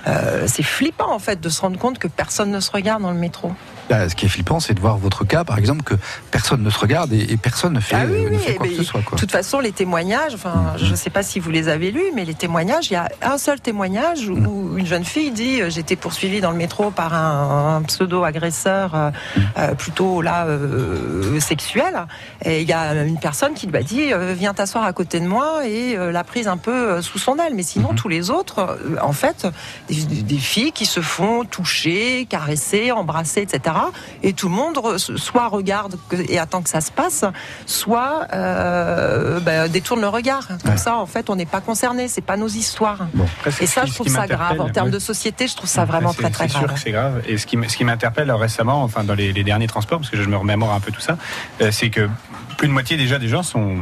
[0.06, 3.12] euh, c'est flippant en fait de se rendre compte que personne ne se regarde dans
[3.12, 3.52] le métro.
[3.90, 5.94] Là, ce qui est flippant, c'est de voir votre cas, par exemple, que
[6.30, 8.54] personne ne se regarde et, et personne ne fait, Ah oui, euh, ne oui, fait
[8.54, 9.00] quoi que ce soit.
[9.00, 12.12] De toute façon, les témoignages, enfin, je ne sais pas si vous les avez lus,
[12.14, 15.60] mais les témoignages, il y a un seul témoignage où, où une jeune fille dit
[15.60, 19.10] euh, j'étais poursuivie dans le métro par un, un pseudo-agresseur euh,
[19.58, 22.06] euh, plutôt là euh, sexuel.
[22.44, 25.26] Et il y a une personne qui lui a dit viens t'asseoir à côté de
[25.26, 27.54] moi et l'a prise un peu sous son aile.
[27.54, 29.46] Mais sinon, tous les autres, en fait,
[29.88, 33.73] des, des filles qui se font toucher, caresser, embrasser, etc.
[34.22, 35.96] Et tout le monde soit regarde
[36.28, 37.24] et attend que ça se passe,
[37.66, 40.46] soit euh, ben, détourne le regard.
[40.62, 40.76] Comme Ouais.
[40.76, 42.08] ça, en fait, on n'est pas concerné.
[42.08, 43.06] C'est pas nos histoires.
[43.14, 43.26] Bon.
[43.38, 44.60] Après, ce Et ça, je trouve ça grave.
[44.60, 46.74] En termes de société, je trouve ça vraiment très très C'est sûr grave.
[46.74, 47.22] que c'est grave.
[47.26, 49.98] Et ce qui, m- ce qui m'interpelle euh, récemment, enfin dans les, les derniers transports,
[49.98, 51.16] parce que je me remémore un peu tout ça,
[51.60, 52.08] euh, c'est que
[52.56, 53.76] plus de moitié déjà des gens sont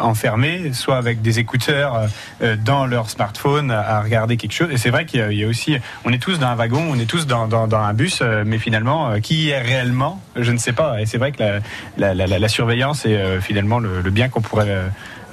[0.00, 2.06] enfermés, soit avec des écouteurs euh,
[2.42, 4.68] euh, dans leur smartphone à, regarder quelque chose.
[4.70, 7.06] Et c'est vrai qu'il y, a- aussi, on est tous dans un wagon, on est
[7.06, 10.72] tous dans, dans- dans un bus, euh, mais finalement, qui est réellement, je ne sais
[10.72, 11.00] pas.
[11.00, 11.60] Et c'est vrai que la,
[11.98, 14.82] la- la- la- la surveillance est finalement le, le bien qu'on pourrait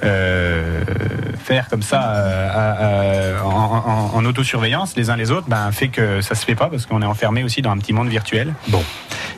[0.04, 0.84] euh,
[1.38, 6.20] faire comme ça euh, en, en- en autosurveillance les uns les autres, ben, fait que
[6.20, 8.52] ça se fait pas parce qu'on est enfermé aussi dans un petit monde virtuel.
[8.68, 8.82] Bon.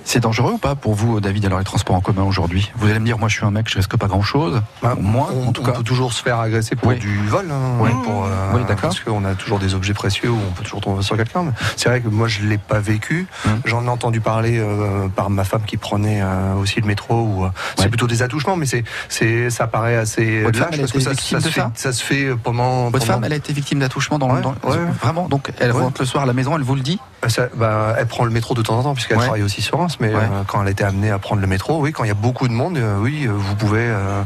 [0.07, 2.71] C'est dangereux ou pas pour vous, David, alors les transports en commun aujourd'hui?
[2.77, 4.61] Vous allez me dire, moi je suis un mec, je risque pas grand-chose.
[4.83, 5.73] Bah, on, en tout on cas.
[5.73, 6.99] peut toujours se faire agresser pour Oui.
[6.99, 7.47] du vol.
[7.51, 7.91] hein, Oui.
[8.05, 8.91] pour, euh, Oui, d'accord.
[8.91, 11.47] Parce qu'on a toujours des objets précieux où on peut toujours tomber sur quelqu'un.
[11.77, 13.27] C'est vrai que moi, je l'ai pas vécu.
[13.47, 13.61] Hum.
[13.65, 17.23] J'en ai entendu parler euh, par ma femme qui prenait euh, aussi le métro.
[17.23, 17.89] Où, c'est Ouais.
[17.89, 21.01] plutôt des attouchements, mais c'est, c'est, ça paraît assez Votre femme, lâche a parce que
[21.01, 21.93] ça, ça se fait, ça?
[21.93, 22.91] se fait pendant.
[22.91, 24.77] Votre pendant- femme, elle a été victime d'attouchement dans, Ouais, dans- ouais.
[25.03, 27.01] Vraiment Donc elle rentre le soir à la maison, elle vous le dit?
[27.29, 29.25] Ça- bah, elle prend le métro de temps en temps puisqu'elle Ouais.
[29.25, 30.21] travaille aussi sur Reims, mais Ouais.
[30.23, 32.49] euh, quand elle était amenée à prendre le métro, oui, quand il y a beaucoup
[32.49, 34.23] de monde, euh, oui, euh, vous pouvez, euh,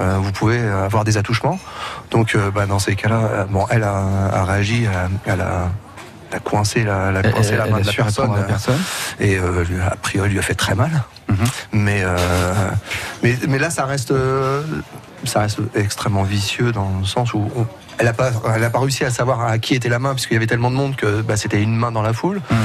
[0.00, 1.58] euh, vous pouvez avoir des attouchements.
[2.10, 3.94] Donc, euh, bah, dans ces cas-là, euh, bon, elle a,
[4.32, 5.68] a réagi, elle a, elle a-
[6.32, 7.22] elle a coincé la, elle Elle,
[7.56, 10.42] la elle main a de la personne, la et euh, lui, a priori, lui a
[10.42, 10.90] fait très mal.
[11.28, 11.36] Mhm.
[11.72, 12.16] Mais, euh,
[13.22, 14.62] mais, mais là, ça reste, euh,
[15.24, 17.66] ça reste extrêmement vicieux dans le sens où on-
[18.00, 20.34] elle n'a pas, elle a pas réussi à savoir à qui était la main puisqu'il
[20.34, 22.40] y avait tellement de monde que bah, c'était une main dans la foule.
[22.50, 22.56] Mhm.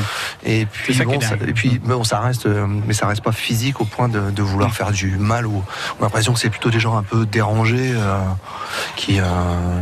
[0.45, 1.49] Et puis ça bon, ça, dingue.
[1.49, 4.41] et puis bon, ça reste, euh, mais ça reste pas physique au point de, de
[4.41, 5.45] vouloir faire du mal.
[5.45, 5.61] Ou
[5.99, 8.17] on a l'impression que c'est plutôt des gens un peu dérangés euh,
[8.95, 9.23] qui euh,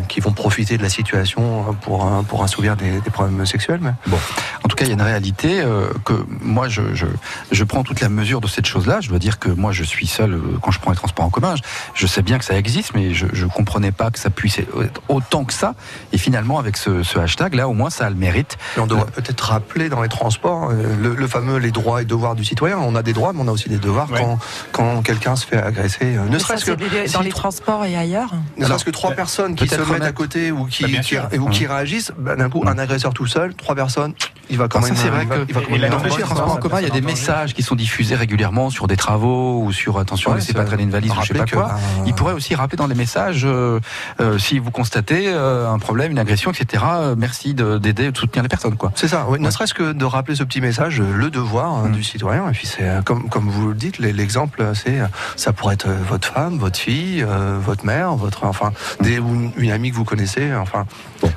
[0.10, 3.80] qui vont profiter de la situation pour un- pour assouvir des, des problèmes sexuels.
[3.82, 4.18] Mais Bon,
[4.64, 7.06] en tout cas, il y a une réalité euh, que moi, je, je,
[7.52, 9.02] je prends toute la mesure de cette chose-là.
[9.02, 11.56] Je dois dire que moi, je suis seul quand je prends les transports en commun.
[11.56, 11.62] Je,
[11.94, 15.02] je sais bien que ça existe, mais je ne comprenais pas que ça puisse être
[15.10, 15.76] autant que ça.
[16.12, 18.58] Et finalement, avec ce, ce hashtag, là, au moins, ça a le mérite.
[18.78, 22.36] On devrait peut-être rappeler dans les transports euh, le, le fameux les droits et devoirs
[22.36, 22.78] du citoyen.
[22.80, 24.20] On a des droits, mais on a aussi des devoirs Ouais.
[24.20, 24.40] quand,
[24.72, 26.16] quand quelqu'un se fait agresser.
[26.18, 28.32] euh, Ne Mais ça, serait-ce que dans si les transports et ailleurs.
[28.58, 31.02] ne Alors, serait-ce que trois personnes qui se mettent à côté ou qui, Bah, bien
[31.02, 31.28] qui- sûr.
[31.40, 34.14] ou qui réagissent, bah, d'un coup, un agresseur tout seul, trois personnes,
[34.50, 34.98] il va quand Alors même.
[34.98, 37.76] ça, c'est vrai il va- que en commun, il y a des messages qui sont
[37.76, 41.12] diffusés régulièrement sur des travaux ou sur attention, Ouais, laissez c'est- pas traîner une valise
[41.12, 41.68] ou je sais pas quoi.
[41.68, 43.80] bah, Il pourrait aussi rappeler dans les messages euh,
[44.20, 46.84] euh, si vous constatez euh, un problème, une agression, etc.
[46.88, 48.92] euh, merci de- d'aider, de soutenir les personnes, quoi.
[48.96, 51.92] C'est ça, ne serait-ce que de rappeler ce petit message, euh, le devoir hein, Mm.
[51.94, 52.48] du citoyen.
[52.50, 55.76] Et puis c'est euh, comme, comme vous le dites, l'exemple, euh, c'est euh, ça pourrait
[55.76, 59.20] être euh, votre femme, votre fille, euh, votre mère, votre enfin des,
[59.58, 60.54] une, amie que vous connaissez.
[60.54, 60.86] Enfin,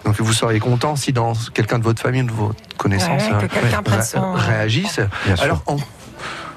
[0.04, 3.54] donc vous seriez content si dans quelqu'un de votre famille de votre connaissance Ouais, que
[3.60, 3.70] ré-
[4.02, 4.20] son-.
[5.42, 5.76] Alors en-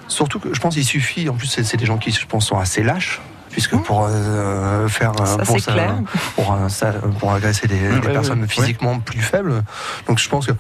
[0.08, 1.30] surtout que je pense qu'il suffit.
[1.30, 3.22] En plus, c'est c'est des gens qui, je pense, sont assez lâches.
[3.52, 5.96] Puisque pour euh, faire euh, Ça, pour, c'est clair.
[6.36, 8.48] pour, ça- pour agresser des, des ouais, personnes ouais.
[8.48, 9.64] physiquement plus faibles,
[10.08, 10.52] donc je pense que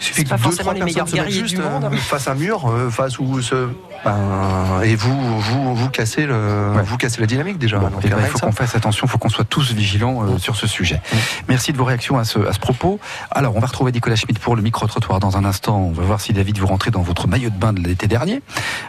[0.00, 1.84] il suffit que pas deux trois personnes se mettent juste monde.
[1.92, 3.68] euh, face à un mur, face où se
[4.04, 6.38] ben, et vous vous vous cassez le
[6.76, 6.82] Ouais.
[6.84, 7.78] vous cassez la dynamique déjà.
[7.78, 10.22] Bon, Donc, eh ben, il faut qu'on fasse attention, il faut qu'on soit tous vigilants
[10.24, 11.00] euh, sur ce sujet.
[11.48, 12.98] Merci de vos réactions à ce, à ce propos.
[13.30, 15.76] Alors, on va retrouver Nicolas Schmitt pour le micro-trottoir dans un instant.
[15.78, 18.42] On va voir si David vous rentrez dans votre maillot de bain de l'été dernier.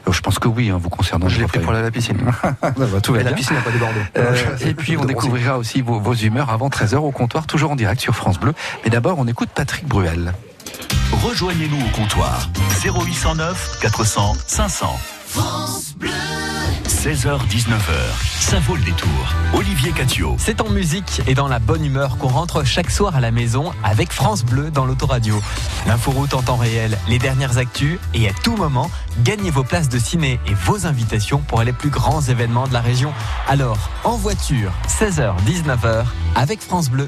[0.07, 1.27] Euh, je pense que oui, hein, vous concernant.
[1.29, 2.17] je l'ai pris pour aller à la piscine.
[2.61, 3.31] Ah, bah, tout va bien.
[3.49, 3.99] Piscine n'a pas débordé.
[4.17, 7.75] Euh, et puis on découvrira aussi vos, vos humeurs avant 13h au comptoir, toujours en
[7.75, 8.53] direct sur France Bleu.
[8.83, 10.33] Mais d'abord, on écoute Patrick Bruel.
[11.11, 12.49] Rejoignez-nous au comptoir
[12.83, 14.99] 0809 400 500.
[16.87, 17.69] 16h-19h,
[18.39, 19.09] ça vaut le détour.
[19.53, 20.35] Olivier Catio.
[20.39, 23.71] C'est en musique et dans la bonne humeur qu'on rentre chaque soir à la maison
[23.83, 25.39] avec France Bleu dans l'autoradio.
[25.85, 28.89] L'inforoute en temps réel, les dernières actus et à tout moment,
[29.23, 32.81] gagnez vos places de ciné et vos invitations pour les plus grands événements de la
[32.81, 33.13] région.
[33.47, 37.07] Alors, en voiture, 16h, 19h, avec France Bleu.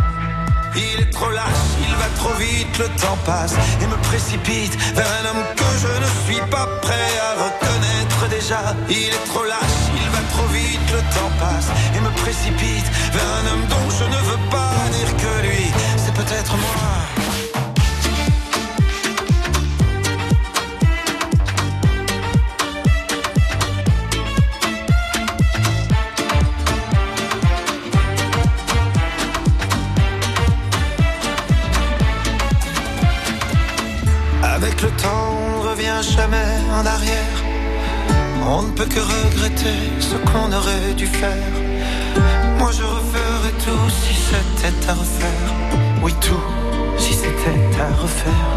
[0.75, 5.07] Il est trop lâche, il va trop vite, le temps passe et me précipite vers
[5.19, 8.75] un homme que je ne suis pas prêt à reconnaître déjà.
[8.89, 13.29] Il est trop lâche, il va trop vite, le temps passe et me précipite vers
[13.39, 17.20] un homme dont je ne veux pas dire que lui, c'est peut-être moi.
[35.05, 37.37] On revient jamais en arrière.
[38.47, 41.53] On ne peut que regretter ce qu'on aurait dû faire.
[42.59, 45.51] Moi je referais tout si c'était à refaire.
[46.03, 46.45] Oui, tout
[46.97, 48.51] si c'était à refaire.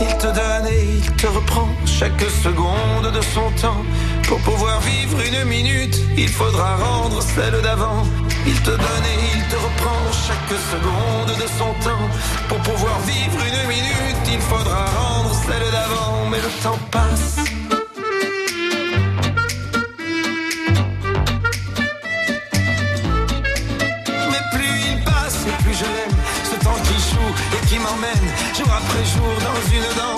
[0.00, 3.82] Il te donne et il te reprend chaque seconde de son temps.
[4.28, 8.04] Pour pouvoir vivre une minute, il faudra rendre celle d'avant.
[8.50, 12.08] Il te donne et il te reprend chaque seconde de son temps.
[12.48, 16.24] Pour pouvoir vivre une minute, il faudra rendre celle d'avant.
[16.30, 17.36] Mais le temps passe.
[24.30, 26.16] Mais plus il passe et plus je l'aime
[26.50, 30.17] Ce temps qui joue et qui m'emmène Jour après jour dans une danse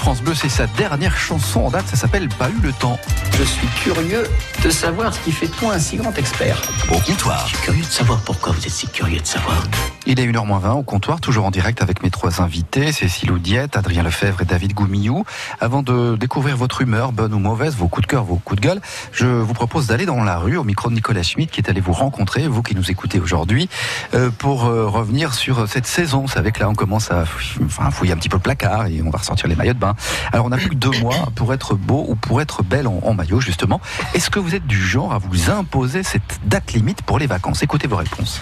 [0.00, 2.98] France Bleu, c'est sa dernière chanson en date, ça s'appelle Pas eu le temps.
[3.38, 4.24] Je suis curieux
[4.64, 6.62] de savoir ce qui fait de toi un si grand expert.
[6.90, 7.46] Au comptoir.
[7.46, 9.62] Je suis curieux de savoir pourquoi vous êtes si curieux de savoir.
[10.06, 14.02] Il est 1h20 au comptoir, toujours en direct avec mes trois invités, Cécile Oudiette, Adrien
[14.02, 15.24] Lefebvre et David Goumillou.
[15.60, 18.66] Avant de découvrir votre humeur, bonne ou mauvaise, vos coups de cœur, vos coups de
[18.66, 18.80] gueule,
[19.12, 21.82] je vous propose d'aller dans la rue au micro de Nicolas Schmitt qui est allé
[21.82, 23.68] vous rencontrer, vous qui nous écoutez aujourd'hui,
[24.14, 26.22] euh, pour euh, revenir sur cette saison.
[26.22, 29.10] Vous savez que là on commence à fouiller un petit peu le placard et on
[29.10, 29.94] va ressortir les maillots de bain.
[30.32, 33.00] Alors on n'a plus que deux mois pour être beau ou pour être belle en,
[33.02, 33.82] en maillot justement.
[34.14, 37.62] Est-ce que vous êtes du genre à vous imposer cette date limite pour les vacances?
[37.62, 38.40] Écoutez vos réponses.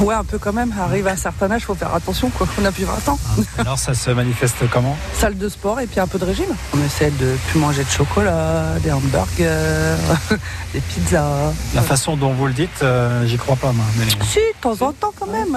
[0.00, 0.72] Ouais, un peu quand même.
[0.90, 2.48] Arrive à un certain âge, faut faire attention, quoi.
[2.58, 3.18] On n'a plus 20 ans.
[3.58, 4.96] Alors ça se manifeste comment?
[5.14, 6.52] Salle de sport et puis un peu de régime.
[6.76, 9.94] On essaie de plus manger de chocolat, des hamburgers,
[10.74, 11.52] des pizzas.
[11.76, 13.84] La façon dont vous le dites, euh, j'y crois pas moi.
[13.98, 15.54] Mais Si, de temps en temps quand même.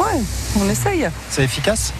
[0.00, 0.20] Ouais,
[0.60, 1.08] on essaye.
[1.30, 1.92] c'est efficace?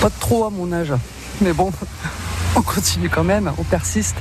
[0.00, 0.94] Pas trop à mon âge.
[1.42, 1.70] Mais bon,
[2.56, 4.16] on continue quand même, on persiste.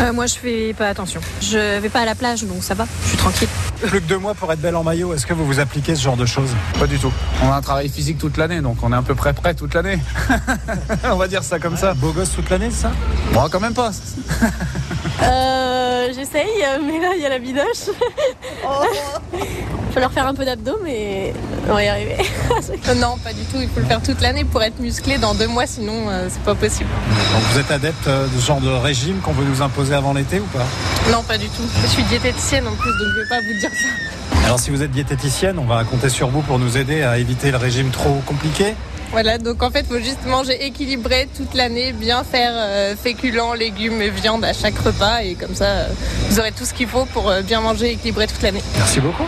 [0.00, 1.22] Euh, moi, je fais pas attention.
[1.40, 2.86] Je vais pas à la plage, donc ça va.
[3.04, 3.48] Je suis tranquille.
[3.82, 6.02] Plus que deux mois pour être belle en maillot, est-ce que vous vous appliquez ce
[6.02, 6.50] genre de choses?
[6.78, 7.12] Pas du tout.
[7.42, 9.74] On a un travail physique toute l'année, donc on est à peu près prêt toute
[9.74, 9.98] l'année.
[11.04, 11.92] on va dire ça comme ça.
[11.94, 12.92] Beau gosse toute l'année, ça?
[13.32, 13.90] Bon, quand même pas.
[15.22, 17.90] Euh, J'essaye, mais là, il y a la bidoche.
[19.92, 21.34] Faut leur faire un peu d'abdos, mais
[21.68, 22.16] on va y arriver.
[22.96, 23.58] non, pas du tout.
[23.60, 26.42] Il faut le faire toute l'année pour être musclé dans deux mois, sinon euh, c'est
[26.42, 26.88] pas possible.
[27.34, 30.14] Donc vous êtes adepte euh, de ce genre de régime qu'on veut nous imposer avant
[30.14, 30.64] l'été ou pas?
[31.10, 31.62] Non, pas du tout.
[31.82, 34.46] Je suis diététicienne en plus, donc je vais pas vous dire ça.
[34.46, 37.50] Alors si vous êtes diététicienne, on va compter sur vous pour nous aider à éviter
[37.50, 38.74] le régime trop compliqué.
[39.12, 44.00] Voilà, donc en fait, faut juste manger équilibré toute l'année, bien faire euh, féculents, légumes
[44.00, 45.88] et viande à chaque repas, et comme ça, euh,
[46.30, 48.62] vous aurez tout ce qu'il faut pour euh, bien manger équilibré toute l'année.
[48.78, 49.24] Merci beaucoup.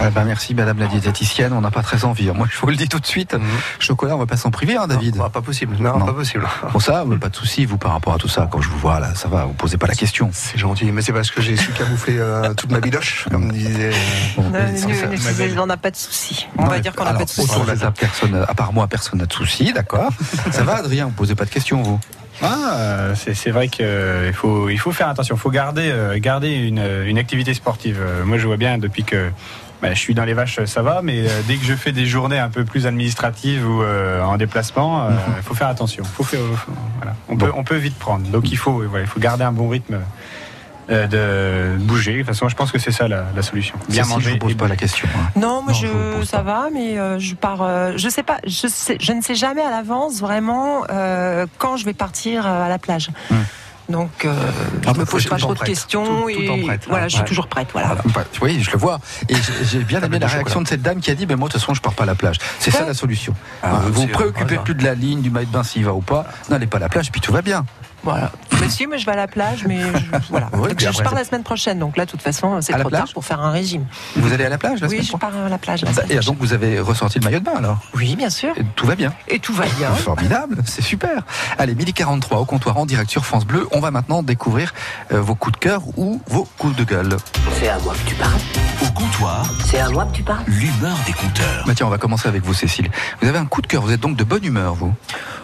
[0.00, 2.30] Eh ben, merci Madame la diététicienne, on n'a pas très envie.
[2.32, 3.36] Moi je vous le dis tout de suite,
[3.78, 6.44] chocolat on va pas s'en priver hein, David Non, pas possible, non, pas possible.
[6.72, 8.48] Bon ça, pas de souci vous par rapport à tout ça.
[8.50, 10.30] Quand je vous vois là, ça va, vous posez pas la question.
[10.32, 13.90] C'est gentil, mais c'est parce que j'ai su camoufler euh, toute ma bidoche, comme disait.
[13.90, 14.58] euh, Bon, Non,
[15.54, 16.48] nous, on n'a pas de soucis.
[16.58, 19.18] On Non, va mais dire qu'on n'a pas de la personne, à part moi, personne
[19.20, 20.10] n'a de soucis, d'accord
[20.50, 22.00] Ça va Adrien, vous posez pas de questions vous
[22.42, 25.36] Ah, euh, c'est vrai qu'il faut, il faut faire attention.
[25.36, 27.98] Il faut garder, euh, garder une, euh, une activité sportive.
[28.00, 29.30] Euh, moi, je vois bien depuis que
[29.82, 32.06] bah, je suis dans les vaches, ça va, mais euh, dès que je fais des
[32.06, 36.04] journées un peu plus administratives ou euh, en déplacement, euh, il faut faire attention.
[36.04, 37.14] Faut faire, faut- voilà.
[37.28, 38.26] on, peut, on peut vite prendre.
[38.28, 39.96] Donc, il faut, voilà, il faut garder un bon rythme.
[40.88, 42.12] de bouger.
[42.12, 43.76] De toute façon, je pense que c'est ça la, la solution.
[43.88, 44.26] Bien manger.
[44.26, 45.08] je vous pose et pas la question.
[45.16, 45.30] hein.
[45.36, 45.86] Non, moi Non, je
[46.20, 47.62] je, ça va, mais euh, je pars.
[47.62, 48.38] euh, je sais pas.
[48.46, 52.66] Je, sais, je ne sais jamais à l'avance vraiment euh, quand je vais partir euh,
[52.66, 53.08] à la plage.
[53.30, 53.38] Hum.
[53.88, 54.32] Donc, euh,
[54.86, 55.68] Ah, je me bah, pose pas trop de prête.
[55.68, 56.04] questions.
[56.04, 57.08] Tout- tout en et prête, voilà, hein.
[57.08, 57.68] je suis toujours prête.
[57.72, 57.96] Voilà.
[58.14, 59.00] Bah, Oui, je le vois.
[59.28, 59.34] Et
[59.70, 60.64] j'ai- bien aimé la réaction chocolat.
[60.64, 62.06] de cette dame qui a dit, ben moi, de toute façon, je pars pas à
[62.06, 62.36] la plage.
[62.58, 63.34] C'est ça la solution.
[63.62, 64.62] Ah, Hein, vous vous préoccupez voilà.
[64.62, 66.26] plus de la ligne, du maillot de bain s'il va ou pas.
[66.48, 67.64] N'allez pas à la plage, puis tout va bien.
[68.04, 68.32] Voilà.
[68.62, 70.48] Mais si, mais je vais à la plage, mais je- voilà.
[70.52, 72.72] Oui, Donc, puis je, après, pars la semaine prochaine, donc là, de toute façon, c'est
[72.72, 73.84] À la trop tard plage pour faire un régime.
[74.16, 75.82] Vous allez à la plage la Oui, je pars à la plage.
[75.82, 78.30] La prochaine semaine Et donc, vous avez ressorti le maillot de bain alors Oui, bien
[78.30, 78.52] sûr.
[78.56, 79.12] Et Tout va bien.
[79.28, 79.90] Et tout va bien.
[79.94, 81.22] Formidable, c'est super.
[81.58, 83.66] Allez, midi 43 au comptoir en direct sur France Bleu.
[83.72, 84.72] On va maintenant découvrir
[85.12, 87.16] euh, vos coups de cœur ou vos coups de gueule.
[87.58, 88.32] C'est à moi que tu parles.
[88.82, 90.44] Au comptoir, C'est à moi que tu parles.
[90.46, 91.64] l'humeur des compteurs.
[91.66, 92.90] Bah tiens, on va commencer avec vous, Cécile.
[93.20, 94.92] Vous avez un coup de cœur, vous êtes donc de bonne humeur, vous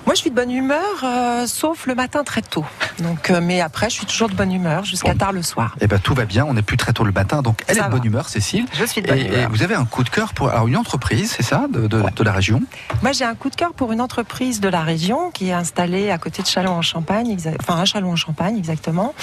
[0.06, 2.64] Moi, je suis de bonne humeur, euh, sauf le matin très tôt.
[2.98, 5.76] Donc, euh, mais après, je suis toujours de bonne humeur jusqu'à tard le soir.
[5.80, 7.82] Eh ben tout va bien, on n'est plus très tôt le matin, donc elle Ça
[7.82, 8.66] est de bonne humeur, Cécile.
[8.74, 9.38] Je suis de bonne et, humeur.
[9.40, 12.02] et vous avez un coup de cœur pour alors, une entreprise, c'est ça, de, de-
[12.14, 12.62] de la région?
[13.02, 16.10] Moi, j'ai un coup de cœur pour une entreprise de la région qui est installée
[16.10, 19.14] à côté de Châlons-en-Champagne, exa- enfin à Châlons-en-Champagne exactement,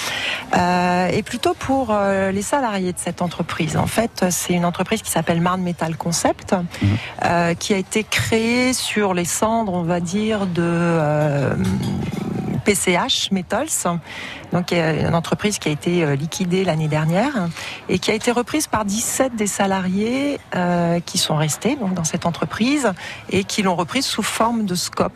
[0.56, 3.76] Euh, et plutôt pour euh, les salariés de cette entreprise.
[3.76, 6.54] En fait, c'est une entreprise qui s'appelle Marne Metal Concept,
[7.24, 10.62] euh, qui a été créée sur les cendres, on va dire, de
[12.66, 13.68] PCH Metals,
[14.52, 17.48] donc euh, une entreprise qui a été euh, liquidée l'année dernière
[17.88, 22.02] et qui a été reprise par 17 des salariés euh, qui sont restés donc dans
[22.02, 22.92] cette entreprise
[23.30, 25.12] et qui l'ont reprise sous forme de SCOP,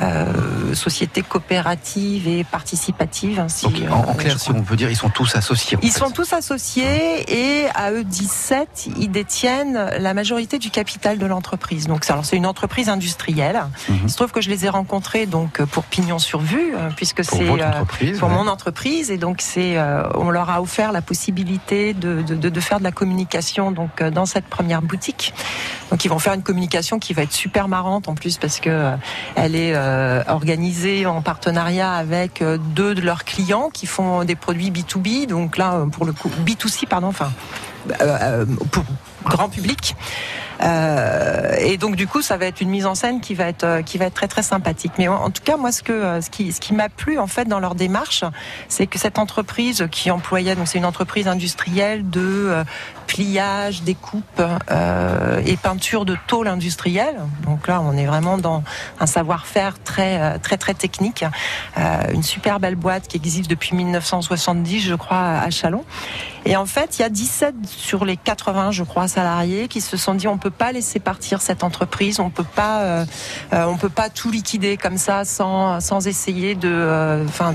[0.00, 3.40] euh, société coopérative et participative.
[3.40, 5.78] Ainsi, Donc, en, en euh, clair, si on peut dire, ils sont tous associés.
[5.82, 5.98] ils fait.
[6.00, 11.86] sont tous associés et à eux 17, ils détiennent la majorité du capital de l'entreprise.
[11.86, 13.62] Donc, c'est- une entreprise industrielle.
[13.88, 13.98] Mhm.
[14.04, 17.24] Il se trouve que je les ai rencontrés donc pour pignon sur vue, euh, puisque
[17.24, 17.70] c'est euh,
[18.18, 18.34] pour ouais.
[18.34, 22.48] mon entreprise et donc c'est euh, on leur a offert la possibilité de, de, de-
[22.48, 25.32] de faire de la communication donc euh, dans cette première boutique.
[25.90, 28.90] Donc ils vont faire une communication qui va être super marrante en plus parce que
[29.36, 34.34] elle est euh, organisée en partenariat avec euh, deux de leurs clients qui font des
[34.34, 35.26] produits B2B.
[35.26, 37.30] Donc là pour le coup B2C pardon enfin
[37.90, 38.84] euh, euh, pour
[39.24, 39.94] grand public.
[40.62, 43.64] Euh, et donc du coup, ça va être une mise en scène qui va être
[43.64, 44.92] euh, qui va être très très sympathique.
[44.98, 47.26] Mais en, tout cas, moi, ce que euh, ce qui ce qui m'a plu en
[47.26, 48.24] fait dans leur démarche,
[48.68, 52.64] c'est que cette entreprise qui employait donc c'est une entreprise industrielle de
[53.06, 54.42] pliage, découpe
[55.46, 57.16] et peinture de tôle industrielle.
[57.44, 58.62] Donc là, on est vraiment dans
[59.00, 61.24] un savoir-faire très très très technique.
[62.12, 65.84] Une super belle boîte qui existe depuis 1970, je crois, à Chalon.
[66.46, 69.96] Et en fait, il y a 17 sur les 80, je crois, salariés qui se
[69.96, 73.04] sont dit on peut pas laisser partir cette entreprise, on peut pas, euh,
[73.52, 77.54] euh, on peut pas tout liquider comme ça sans sans essayer de, euh, enfin,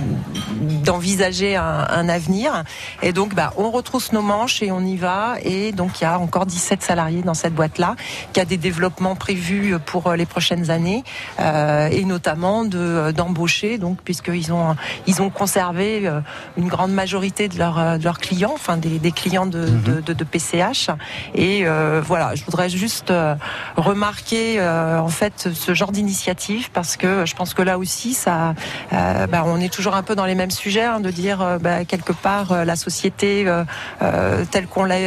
[0.84, 2.64] d'envisager un, un avenir.
[3.02, 5.36] Et donc, bah, on retrousse nos manches et on y va.
[5.44, 7.96] Et donc, il y a encore 17 salariés dans cette boîte-là,
[8.34, 11.04] qui a des développements prévus pour les prochaines années,
[11.40, 14.76] euh, et notamment de d'embaucher, donc puisqu'ils ont
[15.08, 16.10] ils ont conservé
[16.58, 20.14] une grande majorité de leurs de leurs clients, enfin des, des clients de, de, de-
[20.20, 20.90] de PCH.
[21.36, 23.36] Et euh, voilà, je voudrais juste euh,
[23.76, 28.54] remarquer euh, en fait ce genre d'initiative parce que je pense que là aussi, ça,
[28.92, 32.14] bah, on est toujours un peu dans les mêmes sujets, hein, de dire bah, quelque
[32.14, 33.46] part la société
[34.52, 34.98] telle qu'on l'a,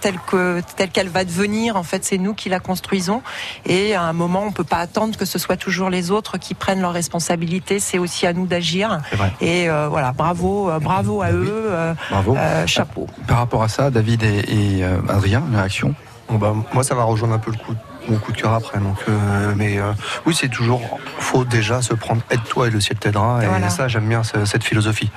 [0.00, 3.22] telle, que telle qu'elle va devenir, en fait, c'est nous qui la construisons.
[3.64, 6.54] Et à un moment, on peut pas attendre que ce soit toujours les autres qui
[6.54, 7.80] prennent leurs responsabilités.
[7.80, 9.00] C'est aussi à nous d'agir.
[9.40, 11.70] Et euh, voilà, bravo, bravo à eux.
[12.10, 12.36] Bravo.
[12.36, 13.06] euh, chapeau.
[13.26, 15.94] Par rapport à ça, David et, et, Adrien, réaction?
[16.28, 17.74] Bon, bah, moi, ça va rejoindre un peu le coup,
[18.08, 18.78] mon coup de cœur après.
[18.78, 19.92] Donc, euh, mais euh,
[20.26, 20.98] oui, c'est toujours.
[21.18, 23.42] Faut déjà se prendre aide-toi et le ciel t'aidera.
[23.42, 23.68] Et Voilà.
[23.70, 25.10] ça, j'aime bien ce- cette philosophie.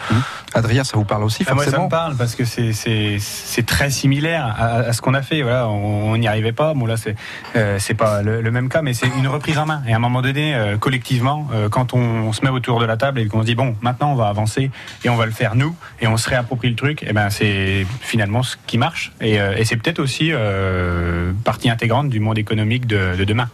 [0.54, 3.66] Adrien, ça vous parle aussi Ah, moi, ça me parle parce que c'est c'est c'est
[3.66, 5.42] très similaire à, à ce qu'on a fait.
[5.42, 6.74] Voilà, on on n'y arrivait pas.
[6.74, 7.16] Bon là, c'est
[7.56, 9.82] euh, c'est pas le, le même cas, mais c'est une reprise en main.
[9.88, 12.86] Et à un moment donné, euh, collectivement, euh, quand on, on se met autour de
[12.86, 14.72] la table et qu'on se dit bon, maintenant on va avancer
[15.04, 17.86] et on va le faire nous et on se réapproprie le truc, et ben c'est
[18.02, 19.12] finalement ce qui marche.
[19.22, 23.50] Et, euh, et c'est peut-être aussi euh, partie intégrante du monde économique de, de demain.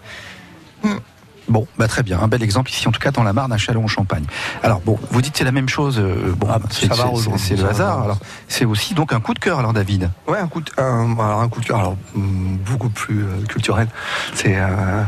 [1.47, 3.57] Bon, bah très bien, un bel exemple ici, en tout cas dans la Marne, à
[3.59, 4.23] Châlons-en-Champagne.
[4.63, 5.99] Alors bon, vous dites c'est la même chose.
[5.99, 8.01] euh, bon, c'est ça va c'est- le hasard.
[8.01, 8.17] Alors
[8.47, 10.09] c'est aussi donc un coup de cœur, alors David.
[10.27, 13.45] Ouais, un coup de, un, alors, un coup de cœur, alors hum, beaucoup plus euh,
[13.47, 13.87] culturel.
[14.33, 14.55] C'est.
[14.57, 15.03] Euh,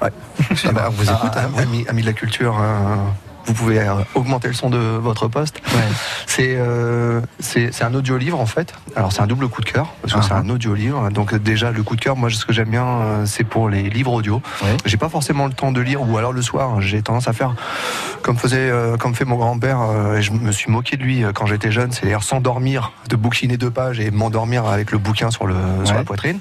[0.00, 0.10] ouais.
[0.64, 1.58] Ah bah, on vous écoute, Ah, alors.
[1.58, 2.56] ami, ami de la culture.
[3.46, 5.60] Vous pouvez euh, augmenter le son de votre poste.
[6.26, 8.74] C'est euh, c'est c'est un audio-livre en fait.
[8.96, 11.10] Alors c'est un double coup de cœur parce que Ah c'est un audio-livre.
[11.10, 13.68] Donc euh, déjà le coup de cœur, moi ce que j'aime bien, euh, c'est pour
[13.68, 14.40] les livres audio.
[14.84, 17.54] J'ai pas forcément le temps de lire ou alors le soir, j'ai tendance à faire
[18.22, 18.70] comme faisait
[19.00, 19.80] comme fait mon grand-père.
[20.16, 23.70] et je me suis moqué de lui quand j'étais jeune, c'est-à-dire s'endormir, de bouquiner deux
[23.70, 25.98] pages et m'endormir avec le bouquin sur le sur Ouais.
[25.98, 26.38] la poitrine.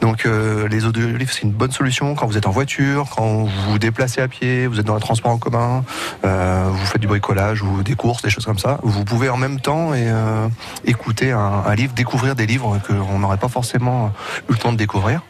[0.00, 0.24] Donc
[0.70, 4.20] les audiolivres c'est une bonne solution quand vous êtes en voiture, quand vous vous déplacez
[4.20, 5.84] à pied, vous êtes dans le transport en commun.
[6.24, 9.28] Euh, euh, vous faites du bricolage ou des courses, des choses comme ça, vous pouvez
[9.28, 10.48] en même temps euh,
[10.84, 14.12] écouter un, livre, découvrir des livres qu'on n'aurait pas forcément
[14.48, 15.22] eu le temps de découvrir.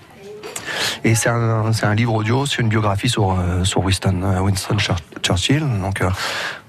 [1.04, 5.64] Et c'est un, livre audio, c'est une biographie sur, euh, Winston, euh, Winston Chur- Churchill,
[5.80, 6.10] donc euh,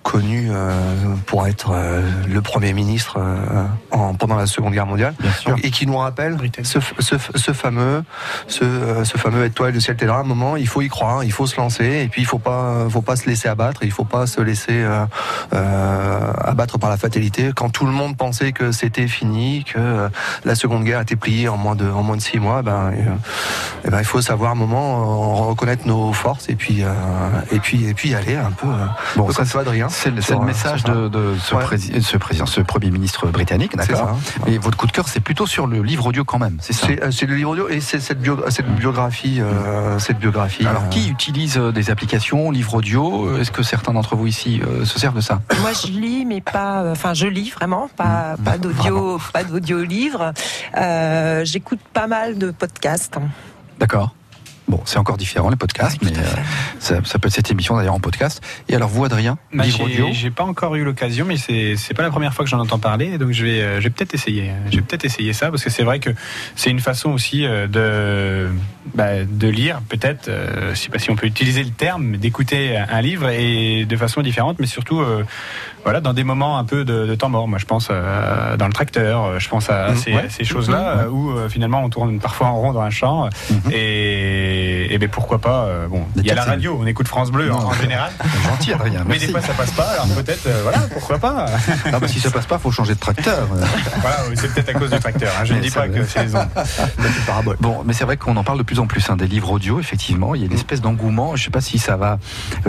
[0.05, 0.71] connu euh,
[1.25, 5.15] pour être euh, le premier ministre euh, en, pendant la Seconde Guerre mondiale,
[5.47, 8.03] Donc, et qui nous rappelle ce, ce, ce fameux,
[8.47, 8.65] ce,
[9.03, 10.17] ce fameux étoile du ciel t'aidera.
[10.17, 12.37] À un moment, il faut y croire, il faut se lancer, et puis il faut
[12.37, 15.05] pas, faut pas se laisser abattre, il faut pas se laisser euh,
[15.53, 17.51] euh, abattre par la fatalité.
[17.55, 20.09] Quand tout le monde pensait que c'était fini, que euh,
[20.45, 23.15] la Seconde Guerre était pliée en moins de, en moins de six mois, ben, euh,
[23.85, 26.91] eh ben, il faut savoir un moment reconnaître nos forces et puis, euh,
[27.51, 28.67] et puis, et puis y aller un peu.
[28.67, 28.85] euh,
[29.15, 29.87] Bon, peu ça, comme ça, Adrien.
[29.95, 31.63] C'est le, euh, message de, de ce, Ouais.
[31.63, 34.17] prési- ce président, ce premier ministre britannique, d'accord.
[34.45, 36.87] Et votre coup de cœur, c'est plutôt sur le livre audio quand même, c'est ça.
[36.87, 40.65] C'est, euh, le livre audio et c'est cette, bio- cette biographie, euh, cette biographie.
[40.67, 43.37] Alors, euh, qui utilise des applications, livre audio?
[43.37, 45.41] Est-ce que certains d'entre vous ici euh, se servent de ça?
[45.61, 46.81] Moi, je lis, mais pas.
[46.83, 50.33] euh, Enfin, je lis vraiment, pas, pas d'audio, pas d'audio livre.
[50.77, 53.17] Euh, J'écoute pas mal de podcasts.
[53.79, 54.13] D'accord.
[54.67, 56.21] Bon, c'est encore différent les podcasts, mais euh,
[56.79, 58.41] ça, ça peut être cette émission d'ailleurs en podcast.
[58.67, 62.03] Et alors vous, Adrien, Bah, livre audio j'ai pas encore eu l'occasion, mais c'est pas
[62.03, 64.51] la première fois que j'en entends parler, donc je vais euh, je vais peut-être essayer.
[64.71, 66.09] Je vais peut-être essayer ça parce que c'est vrai que
[66.55, 68.49] c'est une façon aussi euh, de
[68.93, 72.77] bah, de lire, peut-être, euh, je sais pas si on peut utiliser le terme, d'écouter
[72.77, 75.23] un livre et de façon différente, mais surtout euh,
[75.85, 77.47] voilà dans des moments un peu de, de temps mort.
[77.47, 80.25] Moi, je pense euh, dans le tracteur, euh, je pense à, Mmh, ces, ouais.
[80.29, 81.03] ces choses-là Mmh, ouais.
[81.05, 83.29] euh, où euh, finalement on tourne parfois en rond dans un champ
[83.71, 85.65] et, et ben pourquoi pas.
[85.65, 88.11] euh, bon, il y a la radio, on écoute France Bleu en, en général.
[88.43, 89.03] Gentil, Adrien.
[89.07, 91.45] Mais des fois ça passe pas, alors peut-être, voilà, pourquoi pas.
[91.93, 93.47] Ah, bah, si ça passe pas, faut changer de tracteur.
[94.01, 95.31] voilà, c'est peut-être à cause du tracteur.
[95.39, 95.45] hein.
[95.45, 96.47] Je ne Mais dis ça pas que c'est les ondes.
[97.59, 99.79] Bon, mais c'est vrai qu'on en parle de plus en plus hein, des livres audio.
[99.79, 101.35] Effectivement, il y a une espèce d'engouement.
[101.35, 102.17] Je sais pas si ça va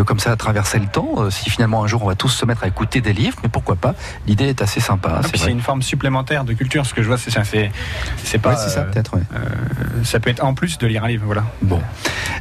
[0.05, 1.31] comme ça traverser le temps.
[1.31, 3.77] si finalement un jour on va tous se mettre à écouter des livres, mais pourquoi
[3.77, 3.95] pas?
[4.27, 5.15] L'idée est assez sympa.
[5.17, 5.47] Ah, c'est vrai.
[5.47, 6.85] c'est une forme supplémentaire de culture.
[6.87, 8.51] Ce que je vois, c'est ça c'est pas.
[8.51, 9.15] Ouais, c'est ça, euh, peut-être.
[9.15, 9.23] ouais.
[9.35, 11.45] euh, ça peut être en plus de lire un livre, voilà.
[11.63, 11.81] Bon,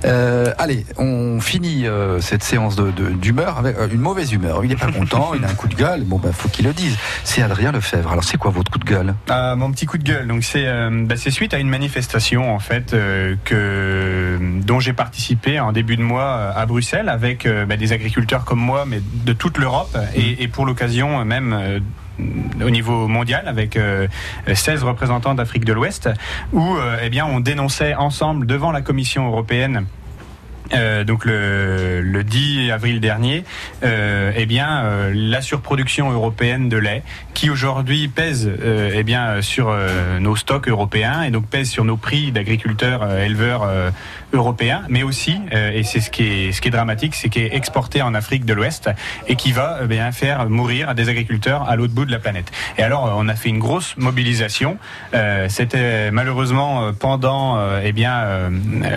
[0.04, 4.64] Euh, allez, on finit euh, cette séance de- de- d'humeur avec une mauvaise humeur.
[4.64, 6.04] Il n'est pas content, il a un coup de gueule.
[6.04, 6.96] Bon, bah, faut qu'il le dise.
[7.24, 8.12] C'est Adrien Lefebvre.
[8.12, 9.16] Alors, c'est quoi votre coup de gueule?
[9.30, 12.96] Euh, mon petit coup de gueule, donc c'est bah, suite à une manifestation en fait
[13.44, 18.60] que dont j'ai participé en début de mois à Bruxelles avec bah, des agriculteurs comme
[18.60, 21.54] moi, mais de toute l'Europe et, et pour l'occasion euh, même.
[21.54, 21.80] euh,
[22.64, 24.08] au niveau mondial avec euh,
[24.48, 26.10] 16 représentants d'Afrique de l'Ouest
[26.54, 29.86] où euh, eh bien on dénonçait ensemble devant la Commission européenne
[30.74, 33.44] euh, donc le, le 10 avril dernier,
[33.84, 37.04] euh, eh bien euh, la surproduction européenne de lait,
[37.34, 41.86] qui aujourd'hui pèse euh, eh bien sur euh, nos stocks européens et donc pèse sur
[41.86, 43.68] nos prix d'agriculteurs euh, éleveurs
[44.34, 47.56] européens, mais aussi et c'est ce qui est ce qui est dramatique, c'est qui est
[47.56, 48.90] exporté en Afrique de l'Ouest
[49.28, 52.52] et qui va eh bien faire mourir des agriculteurs à l'autre bout de la planète.
[52.78, 54.78] Et alors on a fait une grosse mobilisation.
[55.48, 58.50] C'était malheureusement pendant eh bien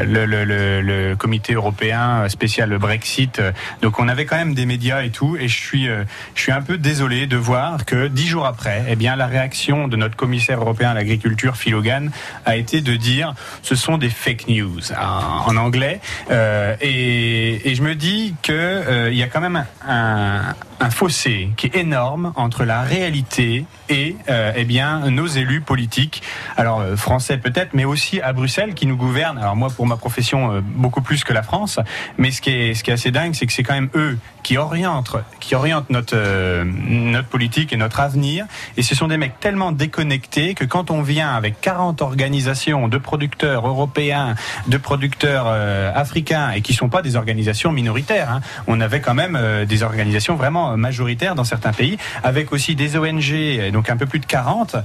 [0.04, 3.42] le, le, le, le comité européen spécial Brexit.
[3.82, 6.04] Donc on avait quand même des médias et tout, et je suis euh,
[6.34, 9.88] je suis un peu désolé de voir que dix jours après, eh bien la réaction
[9.92, 12.10] de notre commissaire européen à l'agriculture Phil Hogan
[12.46, 16.00] a été de dire ce sont des fake news en, en anglais,
[16.30, 20.54] Euh, et, et je me dis que euh, y a quand même un,
[20.90, 26.22] fossé qui est énorme entre la réalité et euh, eh bien nos élus politiques,
[26.56, 29.38] alors euh, français peut-être, mais aussi à Bruxelles qui nous gouvernent.
[29.38, 31.80] Alors moi pour ma profession euh, beaucoup plus que la France,
[32.18, 35.16] mais ce qui est ce assez dingue, c'est que c'est quand même eux qui orientent
[35.40, 38.44] qui orientent notre euh, notre politique et notre avenir.
[38.76, 42.98] Et ce sont des mecs tellement déconnectés que quand on vient avec 40 organisations de
[42.98, 44.34] producteurs européens,
[44.66, 49.14] de producteurs euh, africains et qui sont pas des organisations minoritaires, hein, on avait quand
[49.14, 53.96] même euh, des organisations vraiment majoritaires dans certains pays, avec aussi des ONG, donc un
[53.96, 54.76] peu plus de 40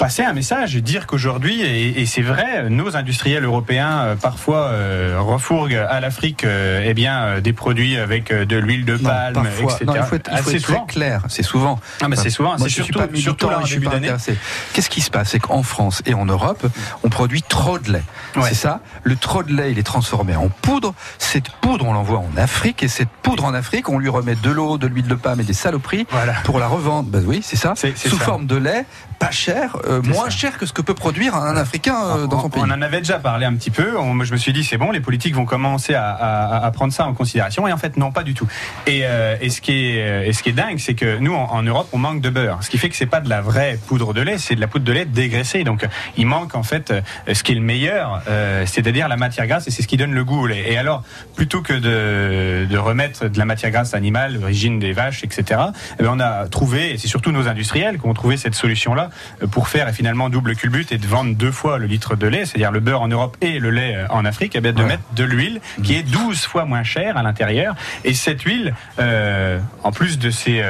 [0.00, 5.18] passer un message, dire qu'aujourd'hui, et, et c'est vrai, nos industriels européens euh, parfois euh,
[5.20, 9.84] refourguent à l'Afrique euh, eh bien des produits avec de l'huile de palme, Parfois, etc.
[9.86, 11.22] non, il faut être, il faut Assez être très clair.
[11.28, 11.78] C'est souvent.
[12.00, 12.56] Ah, mais c'est souvent.
[12.56, 14.36] C'est je suis surtout- pas militant surtout là, et je suis pas intéressé.
[14.72, 15.28] Qu'est-ce qui se passe?
[15.32, 16.66] C'est qu'en France et en Europe,
[17.04, 18.04] on produit trop de lait.
[18.42, 18.80] C'est ça?
[19.02, 20.94] Le trop de lait, il est transformé en poudre.
[21.18, 24.50] Cette poudre, on l'envoie en Afrique et cette poudre en Afrique, on lui remet de
[24.50, 26.06] l'eau, de l'huile de palme et des saloperies
[26.44, 27.10] pour la revendre.
[27.10, 27.74] Bah oui, c'est ça.
[27.76, 28.24] Sous ça.
[28.24, 28.86] forme de lait
[29.20, 32.48] pas cher, euh, moins cher que ce que peut produire un Africain euh, dans son
[32.48, 32.62] pays.
[32.66, 33.96] On en avait déjà parlé un petit peu.
[33.98, 36.70] On- moi, je me suis dit, c'est bon, les politiques vont commencer à, à- à
[36.70, 37.68] prendre ça en considération.
[37.68, 38.48] Et en fait, non, pas du tout.
[38.86, 41.44] Et, euh, et ce qui est, et ce qui est dingue, c'est que nous, en,
[41.52, 42.58] en Europe, on manque de beurre.
[42.62, 44.68] Ce qui fait que c'est pas de la vraie poudre de lait, c'est de la
[44.68, 45.64] poudre de lait dégraissée.
[45.64, 47.02] Donc, euh, il manque en fait euh,
[47.32, 50.14] ce qui est le meilleur, euh, c'est-à-dire la matière grasse, et c'est ce qui donne
[50.14, 50.72] le goût au lait.
[50.72, 51.02] Et alors,
[51.36, 55.60] plutôt que de, de remettre de la matière grasse animale, l'origine des vaches, etc.,
[55.98, 59.09] eh ben, on a trouvé, et c'est surtout nos industriels qui ont trouvé cette solution-là
[59.50, 62.44] pour faire et finalement double culbute et de vendre deux fois le litre de lait,
[62.46, 65.02] c'est-à-dire le beurre en Europe et le lait euh, en Afrique, eh bien, de mettre
[65.14, 67.74] de l'huile qui est 12 fois moins chère à l'intérieur.
[68.04, 70.62] Et cette huile, euh, en plus de ses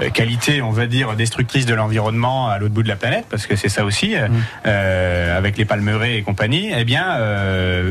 [0.00, 3.46] euh, qualités, on va dire, destructrices de l'environnement à l'autre bout de la planète, parce
[3.46, 4.28] que c'est ça aussi, euh,
[4.66, 7.04] euh, avec les palmeraies et compagnie, eh bien,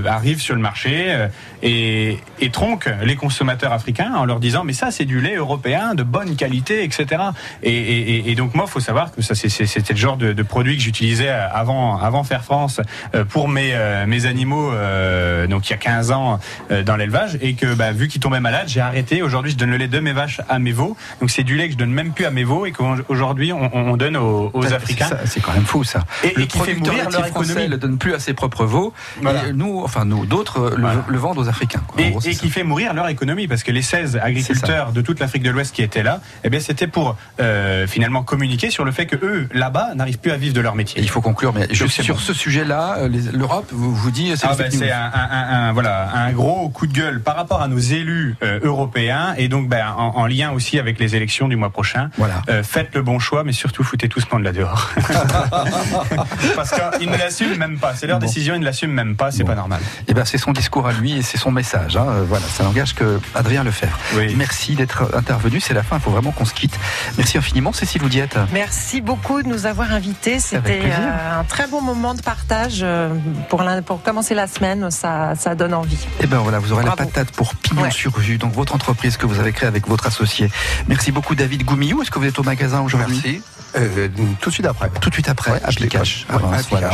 [0.05, 1.27] arrive sur le marché
[1.63, 5.95] et, et tronque les consommateurs africains en leur disant mais ça c'est du lait européen
[5.95, 7.21] de bonne qualité, etc.
[7.63, 10.43] Et, et- et- et donc moi, faut savoir que ça c'était le genre de, de
[10.43, 12.81] produit que j'utilisais avant avant Faire France
[13.15, 16.39] euh, pour mes euh, mes animaux, euh, donc il y a 15 ans
[16.85, 19.21] dans l'élevage et que bah, vu qu'ils tombaient malades, j'ai arrêté.
[19.21, 20.95] Aujourd'hui, je donne le lait de mes vaches à mes veaux.
[21.21, 23.69] Donc c'est du lait que je donne même plus à mes veaux et qu'aujourd'hui on,
[23.75, 25.09] on- on donne aux, Africains.
[25.25, 26.03] c'est quand même fou ça.
[26.23, 27.67] Et- le et qui fait mourir leur économie.
[27.67, 28.93] le donne plus à ses propres veaux.
[29.21, 29.47] Voilà.
[29.47, 31.81] Et nous, enfin nous, d'autres le, le vendent aux Africains.
[31.87, 32.01] quoi.
[32.01, 35.43] Et, gros, qui fait mourir leur économie parce que les 16 agriculteurs de toute l'Afrique
[35.43, 39.05] de l'Ouest qui étaient là, eh bien c'était pour euh, finalement communiquer sur le fait
[39.05, 40.99] que eux là-bas n'arrivent plus à vivre de leur métier.
[41.01, 42.21] Et il faut conclure, mais juste sur bon.
[42.21, 46.09] ce sujet-là, euh, l'Europe vous, vous dit c'est Ah c'est un, un- un- un- voilà
[46.13, 49.85] un gros coup de gueule par rapport à nos élus euh, européens et donc ben,
[49.97, 52.09] en, en lien aussi avec les élections du mois prochain.
[52.17, 52.41] Voilà.
[52.49, 54.91] Euh, faites le bon choix, mais surtout foutez tout ce monde là dehors.
[56.55, 57.95] Parce qu'ils ne l'assument même pas.
[57.95, 59.31] C'est leur décision, ils ne l'assument même pas.
[59.31, 59.79] C'est pas normal.
[60.07, 61.95] Eh ben, c'est son discours à lui et c'est son message.
[61.97, 62.05] hein.
[62.09, 63.97] Euh, Voilà, ça n'engage que Adrien Lefebvre.
[64.35, 65.59] Merci d'être intervenu.
[65.59, 65.97] C'est la fin.
[65.97, 66.77] Il faut vraiment qu'on se quitte.
[67.17, 68.37] Merci infiniment, Cécile Oudiette.
[68.51, 70.39] Merci beaucoup de nous avoir invités.
[70.39, 73.09] C'était euh, un très bon moment de partage euh,
[73.49, 74.89] pour, la- pour commencer la semaine.
[74.91, 75.97] Ça, ça donne envie.
[76.21, 76.97] Eh ben voilà, vous aurez Bravo.
[76.99, 80.07] la patate pour Pignon sur rue, donc votre entreprise que vous avez créée avec votre
[80.07, 80.49] associé.
[80.87, 82.01] Merci beaucoup David Goumillou.
[82.01, 83.21] Est-ce que vous êtes au magasin aujourd'hui?
[83.23, 83.41] Merci.
[83.75, 84.07] Euh,
[84.39, 84.89] tout de suite après.
[85.01, 86.89] Tout de suite après, Ouais, à Ouais, à voilà.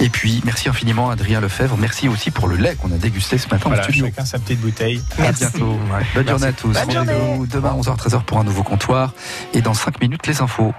[0.00, 1.76] Et puis, merci infiniment Adrien Lefebvre.
[1.76, 4.06] Merci aussi pour le lait qu'on a dégusté ce matin voilà, studio.
[4.06, 5.02] Chacun sa petite bouteille.
[5.18, 5.72] À bientôt.
[5.72, 6.06] Ouais.
[6.14, 6.72] Bonne journée à tous.
[6.72, 7.46] Bonne journée.
[7.50, 9.12] Demain 11h 13h pour un nouveau comptoir
[9.52, 10.72] et dans 5 minutes les infos.